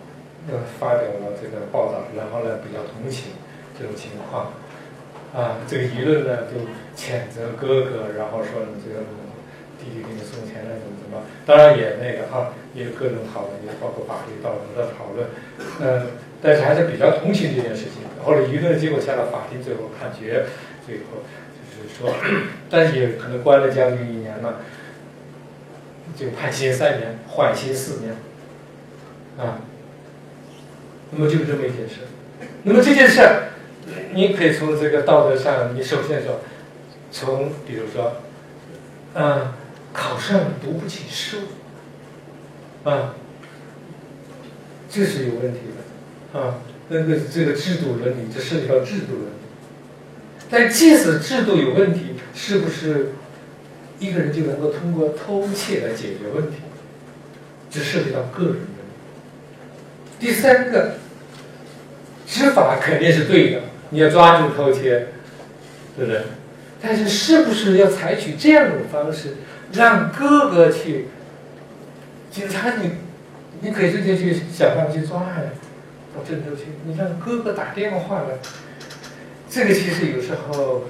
[0.47, 3.35] 又发表了这个报道，然后呢比较同情
[3.77, 4.47] 这种情况，
[5.35, 6.55] 啊，这个舆论呢就
[6.95, 9.03] 谴责哥哥，然后说你这个
[9.75, 15.27] 弟弟给你送钱了怎么怎么，当然也那个哈，也各种讨论，也包括法律道德的讨论，
[15.81, 16.07] 嗯，
[16.41, 18.07] 但是还是比较同情这件事情。
[18.23, 20.45] 后来舆论结果下了法庭，最后判决，
[20.85, 21.23] 最后
[21.71, 22.13] 就是说，
[22.69, 24.61] 但是也可能关了将近一年了，
[26.15, 28.15] 就判刑三年，缓刑四年。
[29.37, 29.61] 啊，
[31.11, 32.01] 那么就是这么一件事。
[32.63, 33.21] 那么这件事，
[34.13, 36.41] 你可以从这个道德上，你首先说，
[37.11, 38.17] 从比如说，
[39.13, 39.53] 嗯，
[39.93, 41.37] 考上读不起书，
[42.83, 43.15] 啊，
[44.89, 45.59] 这是有问题
[46.33, 46.59] 的，啊，
[46.89, 49.40] 那个这个制度伦理，这涉及到制度伦理。
[50.51, 53.13] 但即使制度有问题，是不是
[53.99, 56.57] 一个人就能够通过偷窃来解决问题？
[57.69, 58.59] 这涉及到个人的。
[60.19, 60.95] 第三个，
[62.27, 65.07] 执法肯定是对的，你要抓住偷窃
[65.97, 66.23] 的人，
[66.81, 69.37] 但是是不是要采取这样一种方式，
[69.71, 71.07] 让哥哥去？
[72.29, 72.91] 警察你，
[73.61, 75.43] 你可以直接去想办法去抓呀，
[76.13, 78.37] 到郑州去，你让哥哥打电话来。
[79.51, 80.85] 这个其实有时候，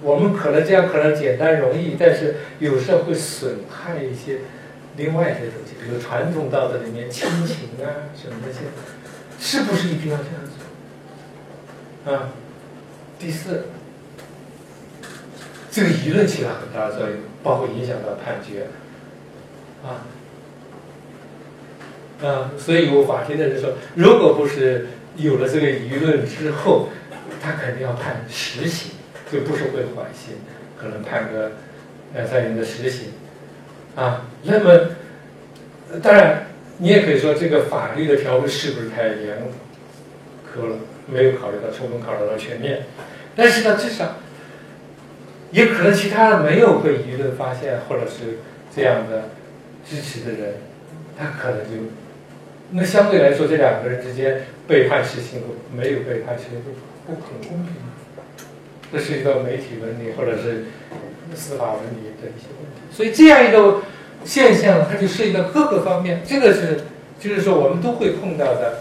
[0.00, 4.38] 我们可能这样可能简单容易，但是有时候会损害一些。
[4.96, 8.58] 另外一些东西，比如传统道德里面亲情啊什么那些，
[9.38, 10.34] 是不是一定要这样
[12.04, 12.12] 做？
[12.12, 12.28] 啊，
[13.18, 13.66] 第四，
[15.70, 18.66] 这个舆论起了很大的作用，包括影响到判决，
[19.84, 20.04] 啊，
[22.28, 26.88] 啊，所以有法庭的人说，如果不是有了这个舆论之后，
[27.40, 28.92] 他肯定要判实刑，
[29.30, 30.34] 就不是会缓刑，
[30.78, 31.52] 可能判个
[32.14, 33.12] 两三年的实刑。
[33.96, 34.90] 啊，那么，
[36.02, 36.46] 当然，
[36.78, 39.38] 你也可以说这个法律的条文是不是太严
[40.54, 40.76] 苛了？
[41.06, 42.84] 没有考虑到充分考虑到全面。
[43.34, 44.16] 但是呢，至少
[45.50, 48.38] 也可能其他的没有被舆论发现或者是
[48.74, 49.30] 这样的
[49.84, 50.54] 支持的人，
[51.18, 51.90] 他可能就
[52.72, 56.70] 那相对来说，这两个人之间被判实刑和没有被判实刑就
[57.04, 57.74] 不很公平。
[58.92, 60.66] 这涉及到媒体伦理或者是
[61.34, 62.80] 司法伦理的一些问题。
[62.92, 63.82] 所以这样一个
[64.24, 66.22] 现象，它就涉及到各个方面。
[66.24, 66.80] 这个是，
[67.18, 68.78] 就是说我们都会碰到的，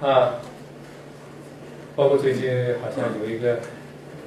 [0.00, 0.40] 啊，
[1.96, 2.50] 包括最近
[2.82, 3.60] 好像有一个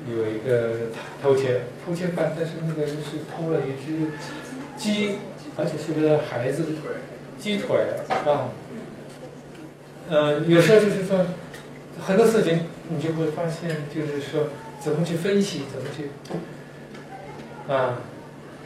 [0.09, 0.91] 有一个
[1.21, 4.11] 偷窃偷窃犯，但是那个人是偷了一只
[4.77, 5.17] 鸡，
[5.57, 6.91] 而且是个孩子的腿，
[7.37, 7.77] 鸡腿
[8.25, 8.49] 啊。
[10.09, 11.25] 呃，有时候就是说
[12.05, 14.49] 很多事情，你就会发现，就是说
[14.79, 16.11] 怎么去分析，怎么去
[17.71, 18.01] 啊，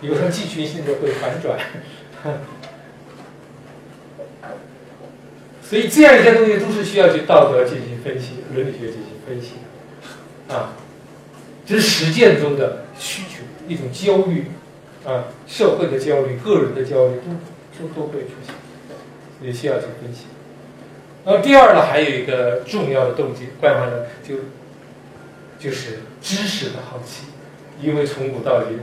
[0.02, 1.60] 有时候剧情性的会反转。
[5.62, 9.56] 所以这样一些东西都是需要去道德进行分析、伦理学进行分析，
[10.48, 10.74] 啊，
[11.66, 14.46] 这是实践中的需求，一种焦虑，
[15.06, 18.56] 啊，社会的焦虑、个人的焦虑都都都会出现，
[19.42, 20.28] 也需要去分析。
[21.28, 24.36] 然后第二呢，还有一个重要的动机，关于呢，就
[25.60, 27.26] 就是知识的好奇，
[27.82, 28.80] 因为从古到今，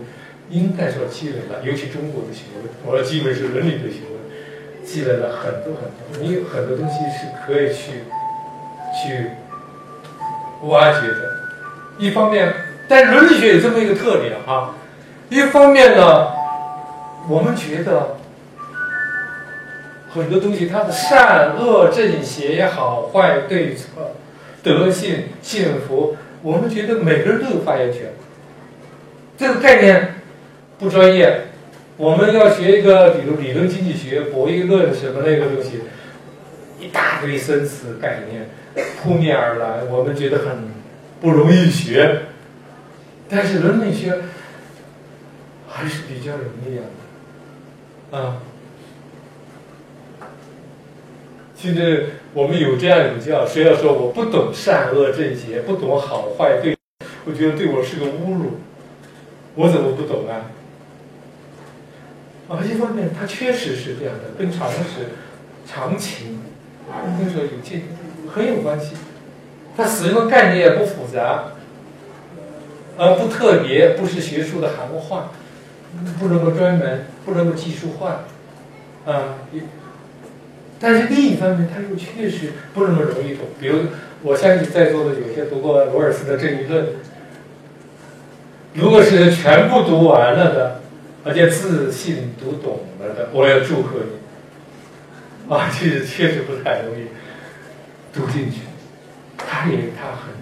[0.50, 4.14] 应该说积累了，尤其中国的学问，我说基本是伦理的学问。
[4.84, 8.04] 积累了很多很多，你有很多东西是可以去
[8.92, 9.30] 去
[10.64, 11.32] 挖掘的。
[11.96, 12.52] 一方面，
[12.86, 14.74] 但伦理学有这么一个特点啊，
[15.30, 16.26] 一方面呢，
[17.26, 18.18] 我们觉得
[20.14, 24.12] 很多东西它的善恶正邪好坏对错、
[24.62, 28.12] 德性幸福，我们觉得每个人都有发言权。
[29.36, 30.14] 这个概念
[30.78, 31.46] 不专业。
[31.96, 35.82] 我们要学一个，比如理论经济学、博弈论什么那个东西，
[36.80, 38.48] 一大堆生词概念
[39.00, 40.70] 扑面而来，我们觉得很
[41.20, 42.22] 不容易学。
[43.28, 44.12] 但是伦理学
[45.68, 46.78] 还是比较容易
[48.16, 48.42] 啊，啊。
[51.64, 51.98] 现在
[52.34, 56.76] 我们有这样一种教，谁要说我不懂善恶正邪，不懂好坏对，
[57.24, 58.58] 我觉得对我是个侮辱。
[59.54, 60.44] 我怎么不懂啊？
[62.50, 65.14] 啊，一方面它确实是这样的，跟常识、
[65.66, 66.40] 常情，
[67.18, 67.84] 应该说有近
[68.30, 68.96] 很有关系。
[69.74, 71.44] 它使用的概念也不复杂，
[72.98, 75.30] 呃，不特别，不是学术的含糊化，
[76.20, 78.26] 不能够专门，不能够技术化，
[79.06, 79.38] 啊，
[80.78, 83.46] 但是另一方面，它又确实不那么容易懂。
[83.60, 83.80] 比如，
[84.22, 86.84] 我相信在座的有些读过罗尔斯的《正义论》，
[88.74, 90.80] 如果是全部读完了的。
[91.26, 95.50] 而且自信读懂了的，我要祝贺你。
[95.50, 97.06] 啊，其实确实不太容易
[98.12, 98.58] 读进去。
[99.38, 100.34] 他也他很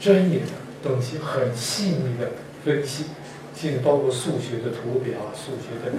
[0.00, 0.46] 专业的
[0.82, 2.32] 东西，很细腻的
[2.64, 3.04] 分析，
[3.54, 5.96] 甚至包括数学的图表、数学的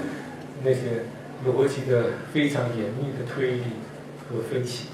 [0.62, 1.06] 那些
[1.46, 3.64] 逻辑的非常严密的推理
[4.30, 4.88] 和分析，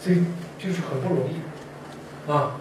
[0.00, 0.24] 所以
[0.58, 1.40] 就是很不容易
[2.30, 2.56] 啊。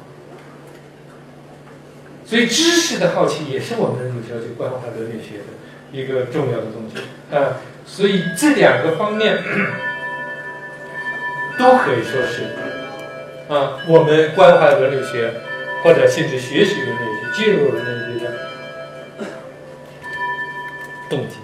[2.26, 5.45] 所以，知识的好奇也是我们有时候去关怀伦理学的
[5.91, 6.95] 一个重要的东西
[7.36, 7.59] 啊。
[7.86, 9.38] 所以，这两个方面
[11.59, 12.55] 都可以说是
[13.53, 15.34] 啊，我们关怀伦理学
[15.84, 18.32] 或者甚至学习伦理学、进入伦理学的
[21.09, 21.36] 动机。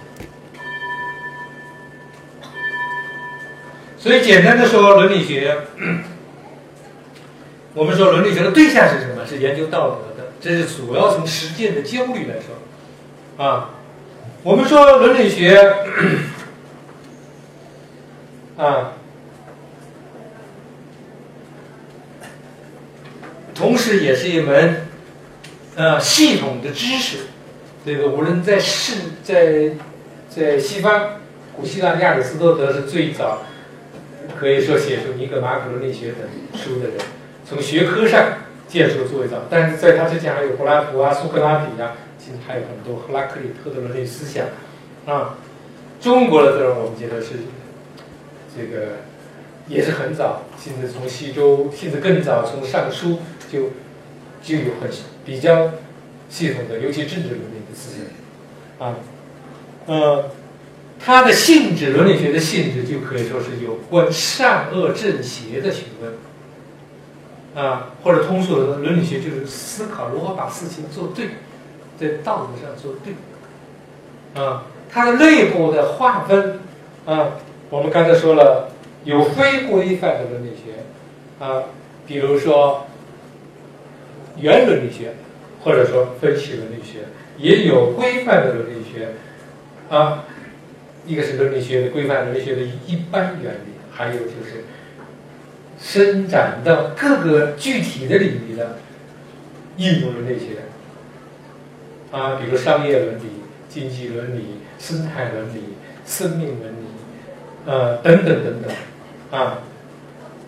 [3.98, 5.56] 所以，简单的说，伦理学，
[7.74, 9.26] 我们说伦理学的对象是什么？
[9.26, 10.28] 是研究道德的。
[10.40, 13.70] 这是主要从实践的焦虑来说，啊，
[14.44, 15.58] 我们说伦理学，
[18.56, 18.92] 啊，
[23.52, 24.86] 同时也是一门，
[25.74, 27.16] 呃，系统的知识。
[27.84, 28.94] 这个无论在世，
[29.24, 29.72] 在
[30.28, 31.16] 在西方，
[31.56, 33.42] 古希腊亚里士多德是最早
[34.38, 36.96] 可以说写出《尼格马可伦理学》等书的人，
[37.44, 38.38] 从学科上。
[38.68, 44.48] 建设作为早，但是在他之前还有柏拉图啊、苏格拉底啊，其实还有很多赫拉克利特的伦理思想
[45.06, 45.38] 啊。
[46.02, 47.30] 中国的这种我们觉得是
[48.54, 48.96] 这个
[49.68, 53.20] 也是很早，甚至从西周，甚至更早，从尚书
[53.50, 53.70] 就
[54.42, 54.90] 就有很
[55.24, 55.70] 比较
[56.28, 58.96] 系统的，尤其政治伦理的思想啊。
[59.86, 60.30] 呃，
[60.98, 66.12] 它的性质，伦理学的性质就可以说是有关善恶正邪的学问。
[67.54, 71.30] 啊，或者通俗的伦理学就是思考如何把事情做对，
[71.98, 73.14] 在道德上做对。
[74.40, 76.60] 啊，它的内部的划分，
[77.04, 77.30] 啊，
[77.70, 78.70] 我们刚才说了，
[79.02, 81.64] 有非规范的伦理学，啊，
[82.06, 82.86] 比如说
[84.36, 85.14] 原伦理学，
[85.64, 89.14] 或者说分析伦理学，也有规范的伦理学，
[89.90, 90.24] 啊，
[91.08, 94.64] 一个是伦理学的规范伦理学的一般原理，还有就是。
[95.80, 98.78] 伸展到各个具体的领域的
[99.76, 100.64] 应用的那些
[102.10, 106.86] 啊，比如商业伦理、经济伦理、生态伦理、生命伦理，
[107.64, 109.58] 呃，等等等等，啊，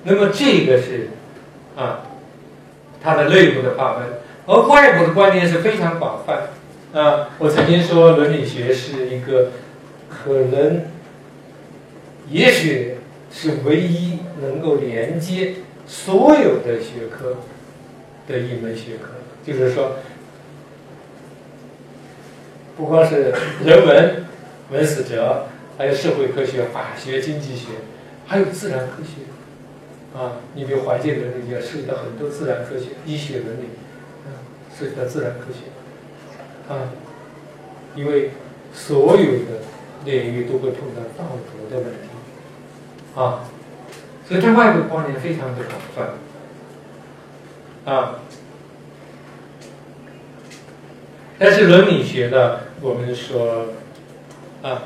[0.03, 1.11] 那么这个是
[1.77, 2.01] 啊，
[3.01, 4.09] 它的内部的划分，
[4.47, 6.49] 而外部的观念是非常广泛。
[6.93, 9.51] 啊，我曾经说伦理学是一个
[10.11, 10.83] 可能，
[12.29, 12.97] 也许
[13.33, 15.55] 是唯一能够连接
[15.87, 17.37] 所有的学科
[18.29, 19.13] 的一门学科，
[19.47, 19.97] 就是说，
[22.77, 23.33] 不光是
[23.65, 24.25] 人文、
[24.71, 25.47] 文史哲，
[25.79, 27.69] 还有社会科学、法学、经济学，
[28.27, 29.23] 还有自然科学。
[30.13, 33.69] 啊，你比如环境伦理也涉及到很多自然科学、医学伦理，
[34.27, 34.43] 啊，
[34.77, 36.91] 涉及到自然科学，啊，
[37.95, 38.31] 因为
[38.75, 39.63] 所有的
[40.05, 41.99] 领域都会碰到道德的问题，
[43.15, 43.45] 啊，
[44.27, 45.81] 所以对外部观念非常的广
[47.85, 48.21] 泛，啊，
[51.39, 53.69] 但是伦理学呢，我们说，
[54.63, 54.83] 啊。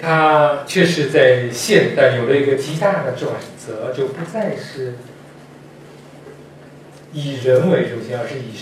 [0.00, 4.94] 它确实在现代有了一个极大的转折，就不再是
[7.12, 8.52] 以人为中心，而是以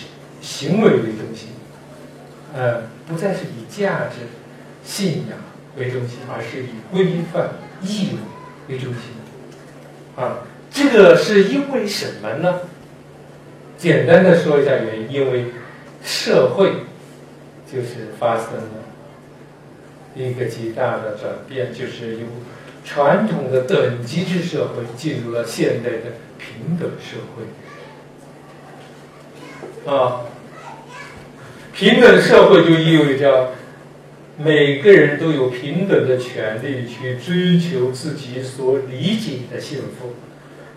[0.41, 1.51] 行为为中心。
[2.55, 4.29] 呃，不再是以价值、
[4.87, 5.37] 信仰
[5.77, 7.51] 为中心，而是以规范、
[7.83, 8.19] 义务
[8.71, 9.01] 为中心。
[10.17, 10.39] 啊，
[10.71, 12.61] 这个是因为什么呢？
[13.77, 15.47] 简单的说一下原因，因为
[16.03, 16.73] 社会
[17.71, 18.63] 就是发生了。
[20.15, 22.21] 一个极大的转变，就是由
[22.83, 27.45] 传统的等级制社会进入了现代的平等社会。
[29.93, 30.23] 啊，
[31.75, 33.53] 平等社会就意味着
[34.39, 40.15] 每个人都有平等的权利去追求自己所理解的幸福，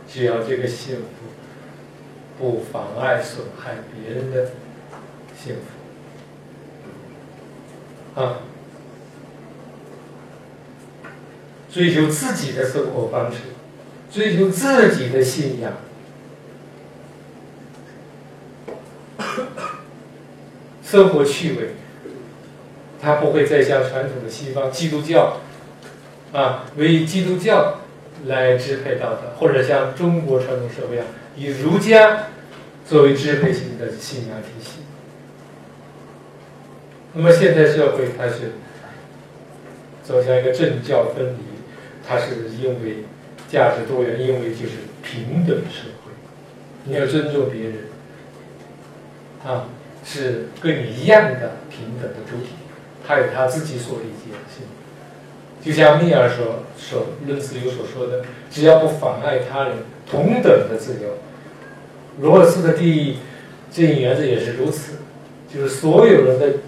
[0.08, 1.04] 只要这个幸福
[2.38, 4.52] 不妨碍损害别人的
[5.38, 5.56] 幸
[8.16, 8.22] 福。
[8.22, 8.42] 啊。
[11.72, 13.38] 追求自己的生活方式，
[14.12, 15.74] 追求自己的信仰，
[20.84, 21.76] 生活趣味，
[23.02, 25.38] 他不会再像传统的西方基督教，
[26.34, 27.80] 啊，为基督教
[28.26, 32.28] 来支配道德，或者像中国传统社会一样，以儒家
[32.86, 34.80] 作为支配性的信仰体系。
[37.14, 38.54] 那么现代社会，它是
[40.04, 41.40] 走向一个政教分离。
[42.08, 43.04] 它是因为
[43.48, 46.12] 价值多元，因为就是平等社会，
[46.86, 47.76] 你要尊重别人，
[49.46, 49.66] 啊，
[50.04, 52.54] 是跟你一样的平等的主体，
[53.10, 54.64] 他有他自己所理解的性。
[55.62, 59.78] 就像密尔所所论自由所说的，只要不妨碍他人
[60.10, 61.18] 同等的自由。
[62.22, 63.18] 罗尔斯的第一
[63.72, 64.98] 正义原则也是如此，
[65.52, 66.60] 就是所有人的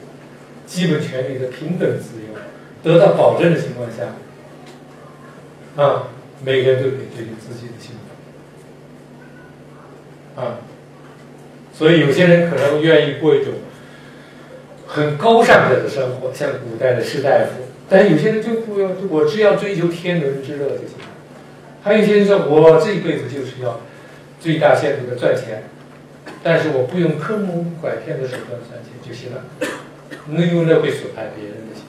[0.65, 2.33] 基本权利的平等自由
[2.83, 4.15] 得到保证的情况下。
[5.81, 6.07] 啊，
[6.43, 7.91] 每个人都可以追求自己的幸
[10.35, 10.41] 福。
[10.41, 10.57] 啊，
[11.71, 13.53] 所以有些人可能愿意过一种
[14.93, 21.05] 很高尚的生活，像古代的士大夫；但是有些人就不要，我只要追求天伦之乐就行了。
[21.81, 23.79] 还有些人说，我这一辈子就是要
[24.37, 25.63] 最大限度的赚钱，
[26.43, 29.45] 但是我不用坑蒙拐骗的手段赚钱就行了，
[30.27, 31.85] 那用那会损害别人的心。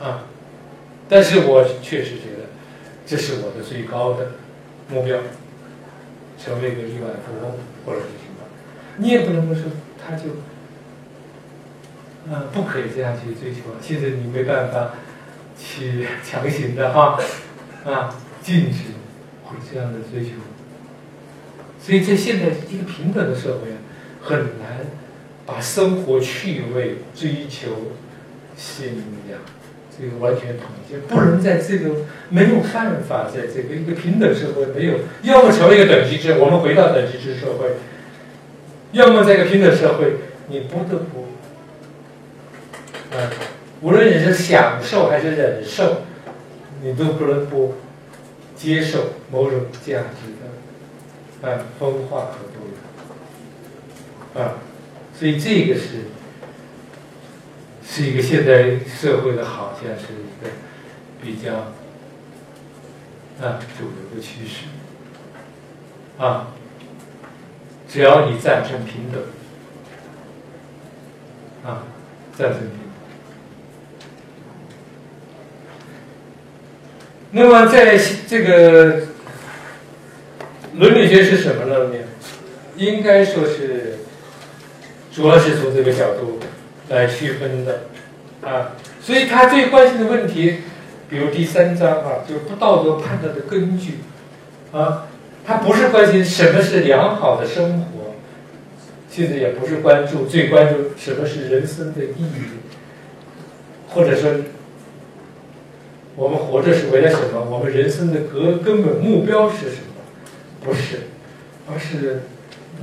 [0.00, 0.24] 啊。
[1.06, 2.48] 但是我确实觉得，
[3.06, 4.30] 这是我的最高的
[4.88, 5.18] 目标，
[6.42, 7.52] 成为一个亿万富翁
[7.84, 8.48] 或者是什么。
[8.96, 9.64] 你也不能够说
[10.00, 10.24] 他就，
[12.30, 13.60] 嗯，不可以这样去追求。
[13.80, 14.90] 现在你没办法
[15.58, 17.18] 去强行的哈，
[17.84, 18.92] 啊，禁止
[19.44, 20.36] 会这样的追求。
[21.80, 23.72] 所以在现在一个平等的社会，
[24.20, 24.86] 很难
[25.44, 27.92] 把生活趣味、追求、
[28.56, 28.88] 信
[29.30, 29.38] 仰。
[29.94, 31.90] 这个完全统一，不能在这个
[32.30, 37.68] 没有办法，在这个一个平等社会没有，要么成为一个等级制，我们回到等级制社会；
[38.92, 40.14] 要么在一个平等社会，
[40.48, 41.26] 你不得不，
[43.12, 43.30] 啊，
[43.80, 46.02] 无论你是享受还是忍受，
[46.82, 47.74] 你都不能不
[48.56, 52.66] 接受某种价值的啊分化和多
[54.34, 54.54] 元，啊，
[55.18, 56.06] 所以这个是。
[57.84, 60.48] 是一个现代社会的好像是一个
[61.20, 61.52] 比较
[63.46, 64.64] 啊主流的趋势
[66.16, 66.46] 啊，
[67.86, 69.20] 只要你赞成平等
[71.66, 71.84] 啊，
[72.34, 72.81] 赞成平。
[77.32, 79.02] 那么在这个
[80.74, 81.90] 伦理学是什么呢？
[82.76, 83.98] 应该说是
[85.12, 86.38] 主要是从这个角度。
[86.88, 87.84] 来区分的，
[88.42, 90.58] 啊，所以他最关心的问题，
[91.08, 94.00] 比如第三章啊，就是不道德判断的根据，
[94.72, 95.06] 啊，
[95.46, 98.14] 他不是关心什么是良好的生活，
[99.08, 102.58] 其实也不是关注最关注什么是人生的意义，
[103.88, 104.30] 或者说
[106.16, 107.44] 我们活着是为了什么？
[107.50, 110.02] 我们人生的根根本目标是什么？
[110.64, 111.08] 不是，
[111.70, 112.22] 而是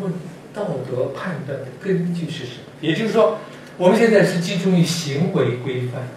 [0.01, 0.11] 问
[0.53, 2.71] 道德判断的根据是什么？
[2.81, 3.37] 也就是说，
[3.77, 6.07] 我们现在是集中于行为规范，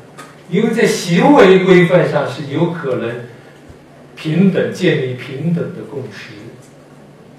[0.51, 3.11] 因为在行为规范上是有可能。
[4.15, 6.35] 平等建立平等的共识，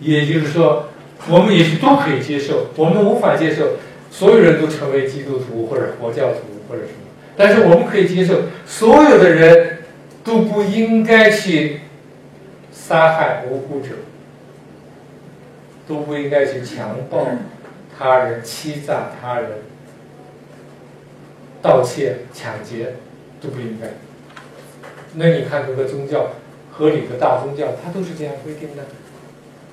[0.02, 0.90] 也就是说，
[1.30, 2.68] 我们也许都可以接受。
[2.76, 3.78] 我们无法接受
[4.12, 7.03] 所有人都成为基督徒或者佛教徒或者什么，
[7.36, 9.80] 但是我们可以接受所有的人
[10.24, 11.82] 都不应该去
[12.72, 13.90] 杀害无辜者，
[15.88, 17.28] 都不应该去强暴
[17.98, 19.50] 他人、欺诈他人、
[21.62, 22.96] 盗窃、抢劫，
[23.42, 23.90] 都不应该。
[25.14, 26.32] 那你看这个宗教。
[26.76, 28.86] 合理的大宗教，它都是这样规定的。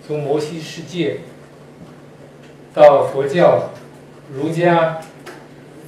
[0.06, 1.20] 从摩西世界
[2.74, 3.70] 到佛教、
[4.34, 5.00] 儒家，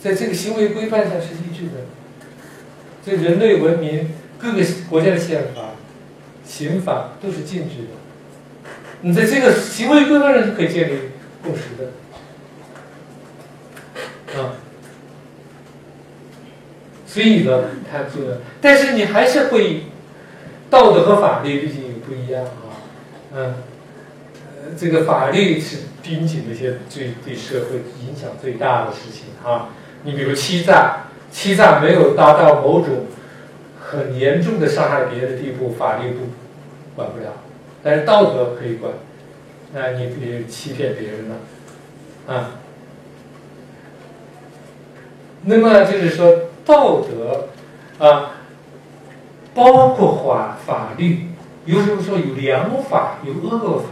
[0.03, 1.85] 在这个行为规范上是一致的。
[3.05, 5.71] 这人类文明各个国家的宪法、
[6.45, 7.91] 刑法都是禁止的。
[9.03, 10.95] 你在这个行为规范上是可以建立
[11.43, 11.93] 共识的。
[14.41, 14.55] 啊，
[17.07, 19.85] 所以呢，它这个，但是你还是会。
[20.71, 22.73] 道德和法律毕竟有不一样啊，
[23.35, 23.57] 嗯，
[24.75, 29.69] 这个法律是盯紧那些最对社会影响最大的事情啊。
[30.05, 33.07] 你比如欺诈，欺诈没有达到某种
[33.81, 36.27] 很严重的伤害别人的地步，法律不
[36.95, 37.33] 管不了，
[37.83, 38.93] 但是道德可以管。
[39.75, 41.37] 那你别欺骗别人了，
[42.27, 42.51] 啊，
[45.45, 47.49] 那么就是说道德
[47.99, 48.33] 啊。
[49.55, 51.27] 包括法法律，
[51.67, 53.89] 有时候说有良法有恶法，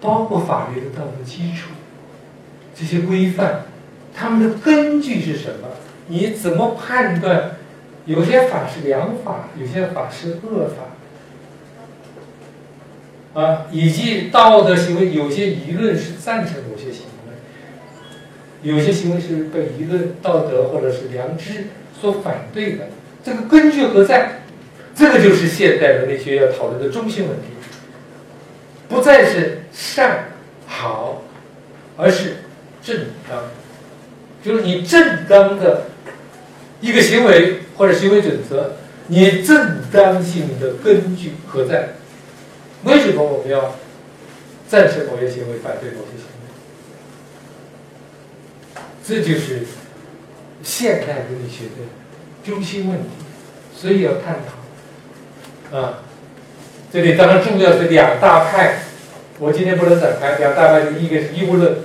[0.00, 1.70] 包括法律的道德基础，
[2.74, 3.66] 这些规范，
[4.18, 5.68] 他们的根据是什么？
[6.08, 7.52] 你怎么判断？
[8.06, 10.70] 有些法是良法，有些法是恶
[13.34, 17.34] 法，啊，以及道德行为，有些舆论是赞成某些行为，
[18.62, 21.66] 有些行为是被舆论道德或者是良知
[22.00, 22.88] 所反对的。
[23.22, 24.40] 这个根据何在？
[24.94, 27.44] 这个就是现代伦理学要讨论的中心问题，
[28.88, 30.30] 不再是善
[30.66, 31.22] 好，
[31.96, 32.38] 而是
[32.82, 32.96] 正
[33.28, 33.38] 当。
[34.44, 35.86] 就是你正当的
[36.80, 38.72] 一个行为或者行为准则，
[39.08, 41.94] 你正当性的根据何在？
[42.84, 43.74] 为什么我们要
[44.68, 46.26] 赞成某些行为，反对某些行
[48.76, 48.82] 为？
[49.04, 49.66] 这就是
[50.62, 51.86] 现代人类学的。
[52.44, 53.08] 中心问题，
[53.74, 55.76] 所以要探讨。
[55.76, 56.02] 啊，
[56.92, 58.82] 这里当然重要是两大派，
[59.38, 60.38] 我今天不能展开。
[60.38, 61.78] 两大派就一个是义务论，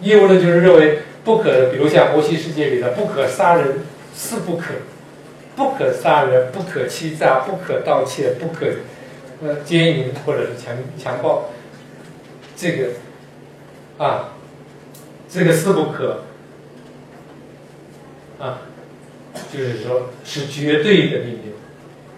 [0.00, 3.80] 义务论就是认为不可，比如像摩西世界里的不可杀人，
[4.14, 4.74] 是不可，
[5.56, 8.66] 不可杀人，不可欺诈，不可盗窃，不可
[9.42, 11.50] 呃奸淫或者是强强暴，
[12.56, 12.88] 这个
[13.98, 14.34] 啊，
[15.28, 16.22] 这个是不可
[18.38, 18.62] 啊。
[19.50, 21.52] 就是说，是绝对的命令，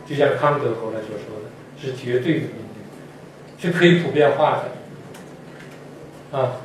[0.07, 1.51] 就像康德后来所说的，
[1.81, 4.63] 是绝对的命令，是可以普遍化
[6.33, 6.61] 的，啊，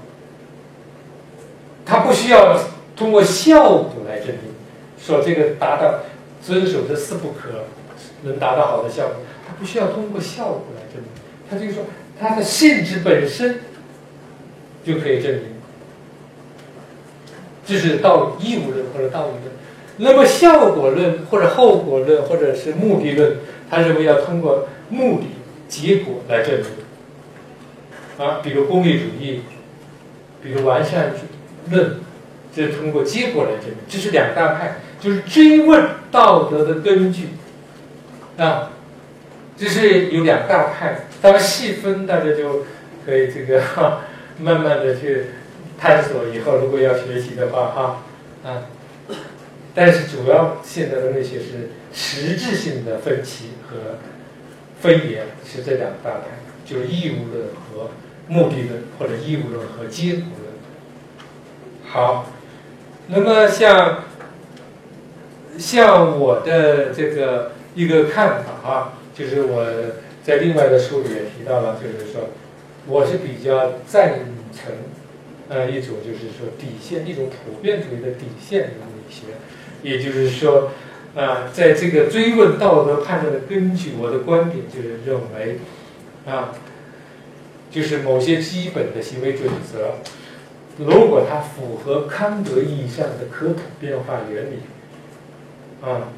[1.90, 2.56] 他不需要
[2.96, 4.54] 通过效果来证明，
[5.02, 6.02] 说这个达到
[6.40, 7.66] 遵守这四不可
[8.22, 9.16] 能达到好的效果，
[9.48, 11.10] 他不需要通过效果来证明，
[11.50, 11.84] 他就是说
[12.20, 13.62] 它的性质本身
[14.86, 15.44] 就可以证明，
[17.66, 19.50] 这是道义务论或者道义论。
[19.98, 23.38] 那么效果论或者后果论或者是目的论，
[23.68, 25.26] 他认为要通过目的
[25.68, 29.42] 结果来证明啊，比如功利主义，
[30.44, 31.39] 比如完善主义
[31.70, 32.00] 论，
[32.56, 33.78] 这是通过结果来证明。
[33.88, 37.30] 这是两大派，就是追问道德的根据
[38.38, 38.72] 啊，
[39.58, 41.08] 这是有两大派。
[41.22, 42.66] 当然细分，大家就
[43.06, 44.02] 可以这个哈，
[44.40, 45.26] 慢慢的去
[45.78, 46.28] 探索。
[46.34, 48.04] 以后如果要学习的话，哈
[48.44, 48.64] 啊。
[49.76, 53.98] 但是主要现在的那些是实质性的分歧和
[54.82, 56.26] 分野是这两大派，
[56.66, 57.92] 就是义务论和
[58.28, 60.49] 目的论，或者义务论和结果论。
[61.92, 62.28] 好，
[63.08, 64.04] 那么像
[65.58, 69.66] 像我的这个一个看法啊，就是我
[70.24, 72.30] 在另外的书里也提到了，就是说
[72.86, 74.20] 我是比较赞
[74.54, 74.72] 成
[75.50, 79.34] 呃一种就是说底线，一种普遍主义的底线理学。
[79.82, 80.72] 也就是说，
[81.16, 85.58] 啊，在这个追问道德判断的根据，我的观点就是认为，
[86.28, 86.52] 啊，
[87.72, 89.96] 就是某些基本的行为准则，
[90.80, 94.60] 如果它符合康德意义上的可普遍化原理，
[95.82, 96.10] 啊，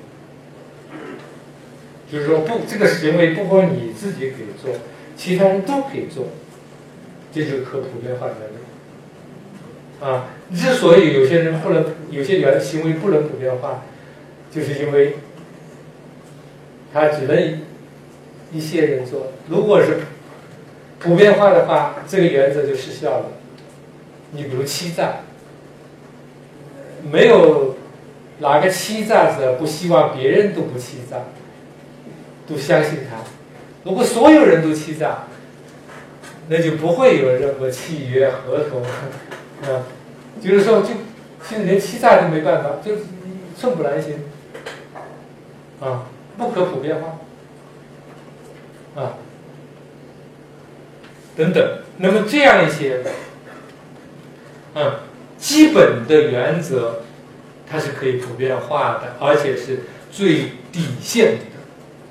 [2.12, 4.74] 就是说不，这个行为不光你自己可以做，
[5.18, 6.28] 其他人都可以做，
[7.34, 10.06] 这就是可普遍化原理。
[10.06, 13.84] 啊，之所以有些人不能，有些原行为不能普遍化。
[14.54, 15.16] 就是因为，
[16.92, 17.62] 他只能
[18.52, 19.32] 一些人做。
[19.48, 20.00] 如果是
[21.00, 23.26] 普遍化的话，这个原则就失效了。
[24.32, 25.20] 你比如欺诈，
[27.12, 27.76] 没有
[28.40, 31.18] 哪个欺诈者不希望别人都不欺诈，
[32.48, 33.18] 都相信他。
[33.84, 35.24] 如果所有人都欺诈，
[36.48, 39.86] 那就不会有任何契约合同啊。
[40.42, 40.90] 就是说，就
[41.48, 42.96] 现在连欺诈都没办法，就
[43.58, 44.16] 寸步难行。
[45.82, 46.06] 啊，
[46.38, 47.18] 不可普遍化，
[49.02, 49.18] 啊，
[51.36, 53.02] 等等，那么这样一些，
[54.76, 54.94] 嗯，
[55.38, 57.02] 基本的原则，
[57.70, 61.38] 它是可以普遍化的，而且是最底线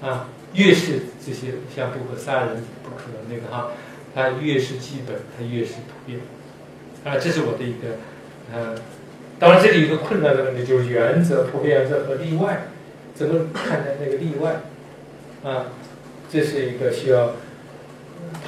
[0.02, 3.70] 的，啊，越是这些像不可杀人、不可那个哈，
[4.14, 6.20] 它越是基本，它越是普遍，
[7.04, 7.96] 啊，这是我的一个，
[8.52, 8.74] 呃，
[9.38, 12.68] 当然这里一个困难的问题，就是原则、普遍原则和例外。
[13.12, 14.60] 怎么看待那个例外？
[15.44, 15.66] 啊，
[16.32, 17.32] 这是一个需要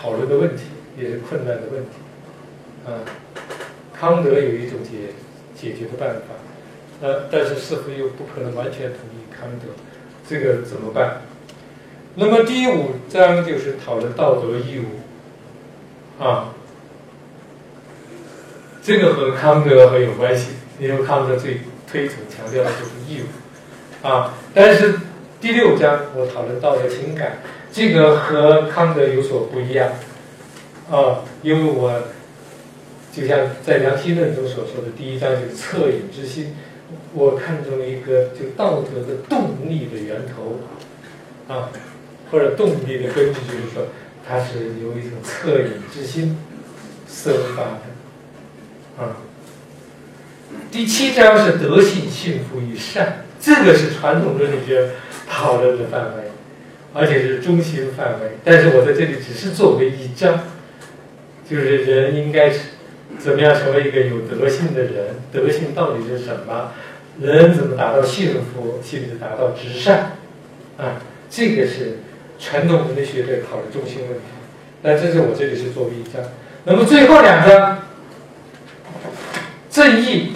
[0.00, 0.62] 讨论的问题，
[0.96, 1.90] 也是困难的问题。
[2.86, 3.04] 啊，
[4.03, 5.14] 康德有一种解
[5.55, 9.68] 解决的办法，呃，但是似乎又不可能完全同意康德，
[10.28, 11.22] 这个怎么办？
[12.16, 16.53] 那么第五章就是讨论道德义务，啊，
[18.82, 20.48] 这个和康德很有关系，
[20.80, 24.05] 因为康德最推崇强调的就是义务。
[24.05, 24.98] 啊，但是
[25.40, 27.38] 第六章我讨论道德情感，
[27.70, 29.90] 这个和康德有所不一样，
[30.90, 32.03] 啊，因为我
[33.12, 36.54] 就像在良心论中所说的，第一章就是恻隐之心，
[37.12, 40.60] 我看中了一个就道德的动力的源头，
[41.46, 41.68] 啊，
[42.30, 43.88] 或者动力的根据，就是说
[44.26, 46.38] 它是由一种恻隐之心
[47.06, 49.18] 生发的，啊，
[50.70, 53.26] 第七章是德性幸福与善。
[53.38, 54.90] 这个是传统伦理学
[55.28, 56.30] 讨论的范围，
[56.94, 58.38] 而且是中心范围。
[58.42, 60.44] 但是我在这里只是作为一章，
[61.50, 62.60] 就是人应该是
[63.18, 65.16] 怎么样成为一个有德性的人？
[65.32, 66.72] 德性到底是什么？
[67.20, 70.12] 人怎么达到幸福，甚至达到至善？
[70.78, 71.98] 啊，这个是
[72.38, 74.24] 传统伦理学的讨论中心问题。
[74.82, 76.22] 那这是我这里是作为一章。
[76.64, 77.78] 那么最后两章，
[79.70, 80.32] 正义。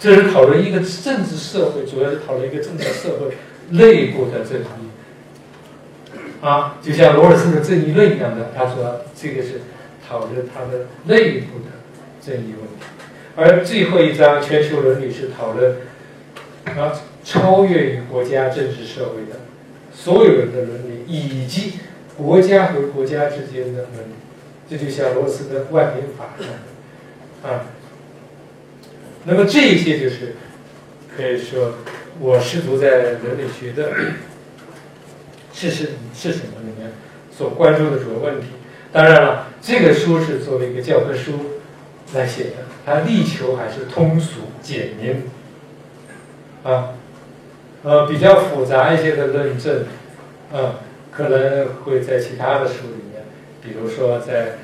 [0.00, 3.36] 这是讨论一个政治社会，主要是讨论一个政治社会
[3.70, 4.90] 内部的正义，
[6.40, 9.60] 啊，就像罗尔斯的正义论一样的，他说这个是
[10.08, 11.70] 讨论他的内部的
[12.24, 12.86] 正义问题。
[13.34, 15.76] 而最后一章全球伦理是讨论
[16.66, 16.92] 啊
[17.24, 19.40] 超越于国家政治社会的
[19.92, 21.74] 所有人的伦理，以及
[22.16, 24.14] 国家和国家之间的伦理。
[24.70, 26.52] 这就像罗斯的万民法一样
[27.42, 27.66] 啊。
[29.24, 30.34] 那么这一些就是
[31.14, 31.74] 可以说，
[32.18, 33.92] 我试图在伦理学的
[35.52, 36.92] 是是是什么里面
[37.30, 38.46] 所关注的主要问题。
[38.92, 41.32] 当然了，这个书是作为一个教科书
[42.14, 45.24] 来写的，他力求还是通俗简明。
[46.62, 46.94] 啊，
[47.82, 49.86] 呃，比较复杂一些的论证，
[50.52, 53.24] 啊，可能会在其他的书里面，
[53.62, 54.58] 比如说在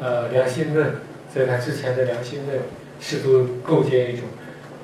[0.00, 0.94] 呃良心论，
[1.34, 2.60] 在他之前的良心论。
[3.00, 4.24] 试图构建一种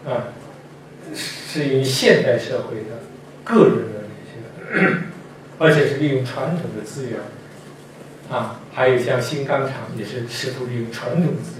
[0.05, 0.35] 啊，
[1.15, 2.99] 适应现代社会的
[3.45, 4.97] 个人的那些，
[5.59, 7.19] 而且是利用传统的资源
[8.29, 11.60] 啊，还有像新钢厂也是试图利用传统资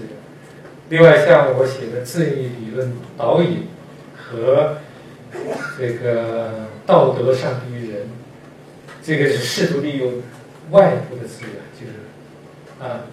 [0.91, 3.67] 另外，像我写的正义理论导引
[4.13, 4.75] 和
[5.79, 8.09] 这个道德上帝人，
[9.01, 10.21] 这个是试图利用
[10.71, 11.93] 外部的资源，就是
[12.83, 13.05] 啊。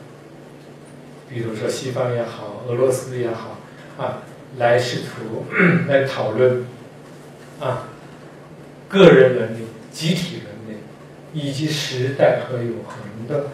[1.31, 3.59] 比如说西方也好，俄罗斯也好，
[3.97, 4.23] 啊，
[4.57, 5.45] 来试图
[5.87, 6.65] 来讨论
[7.61, 7.87] 啊，
[8.89, 10.81] 个人伦理、集体伦理，
[11.33, 13.51] 以及时代和永恒的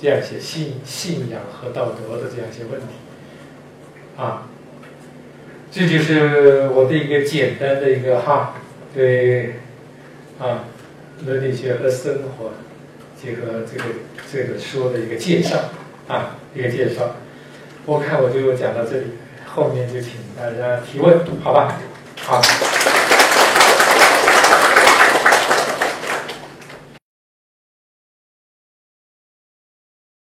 [0.00, 2.86] 这样一些信信仰和道德的这样一些问题，
[4.16, 4.46] 啊，
[5.70, 8.54] 这就是我的一个简单的一个哈
[8.94, 9.54] 对
[10.38, 10.64] 啊
[11.26, 12.52] 伦理学和生活
[13.20, 13.84] 结合这个
[14.32, 15.58] 这个书的一个介绍。
[16.06, 17.16] 啊，一个介绍，
[17.86, 19.06] 我看我就讲到这里，
[19.46, 21.80] 后面就请大家提问，好吧？
[22.20, 22.42] 好。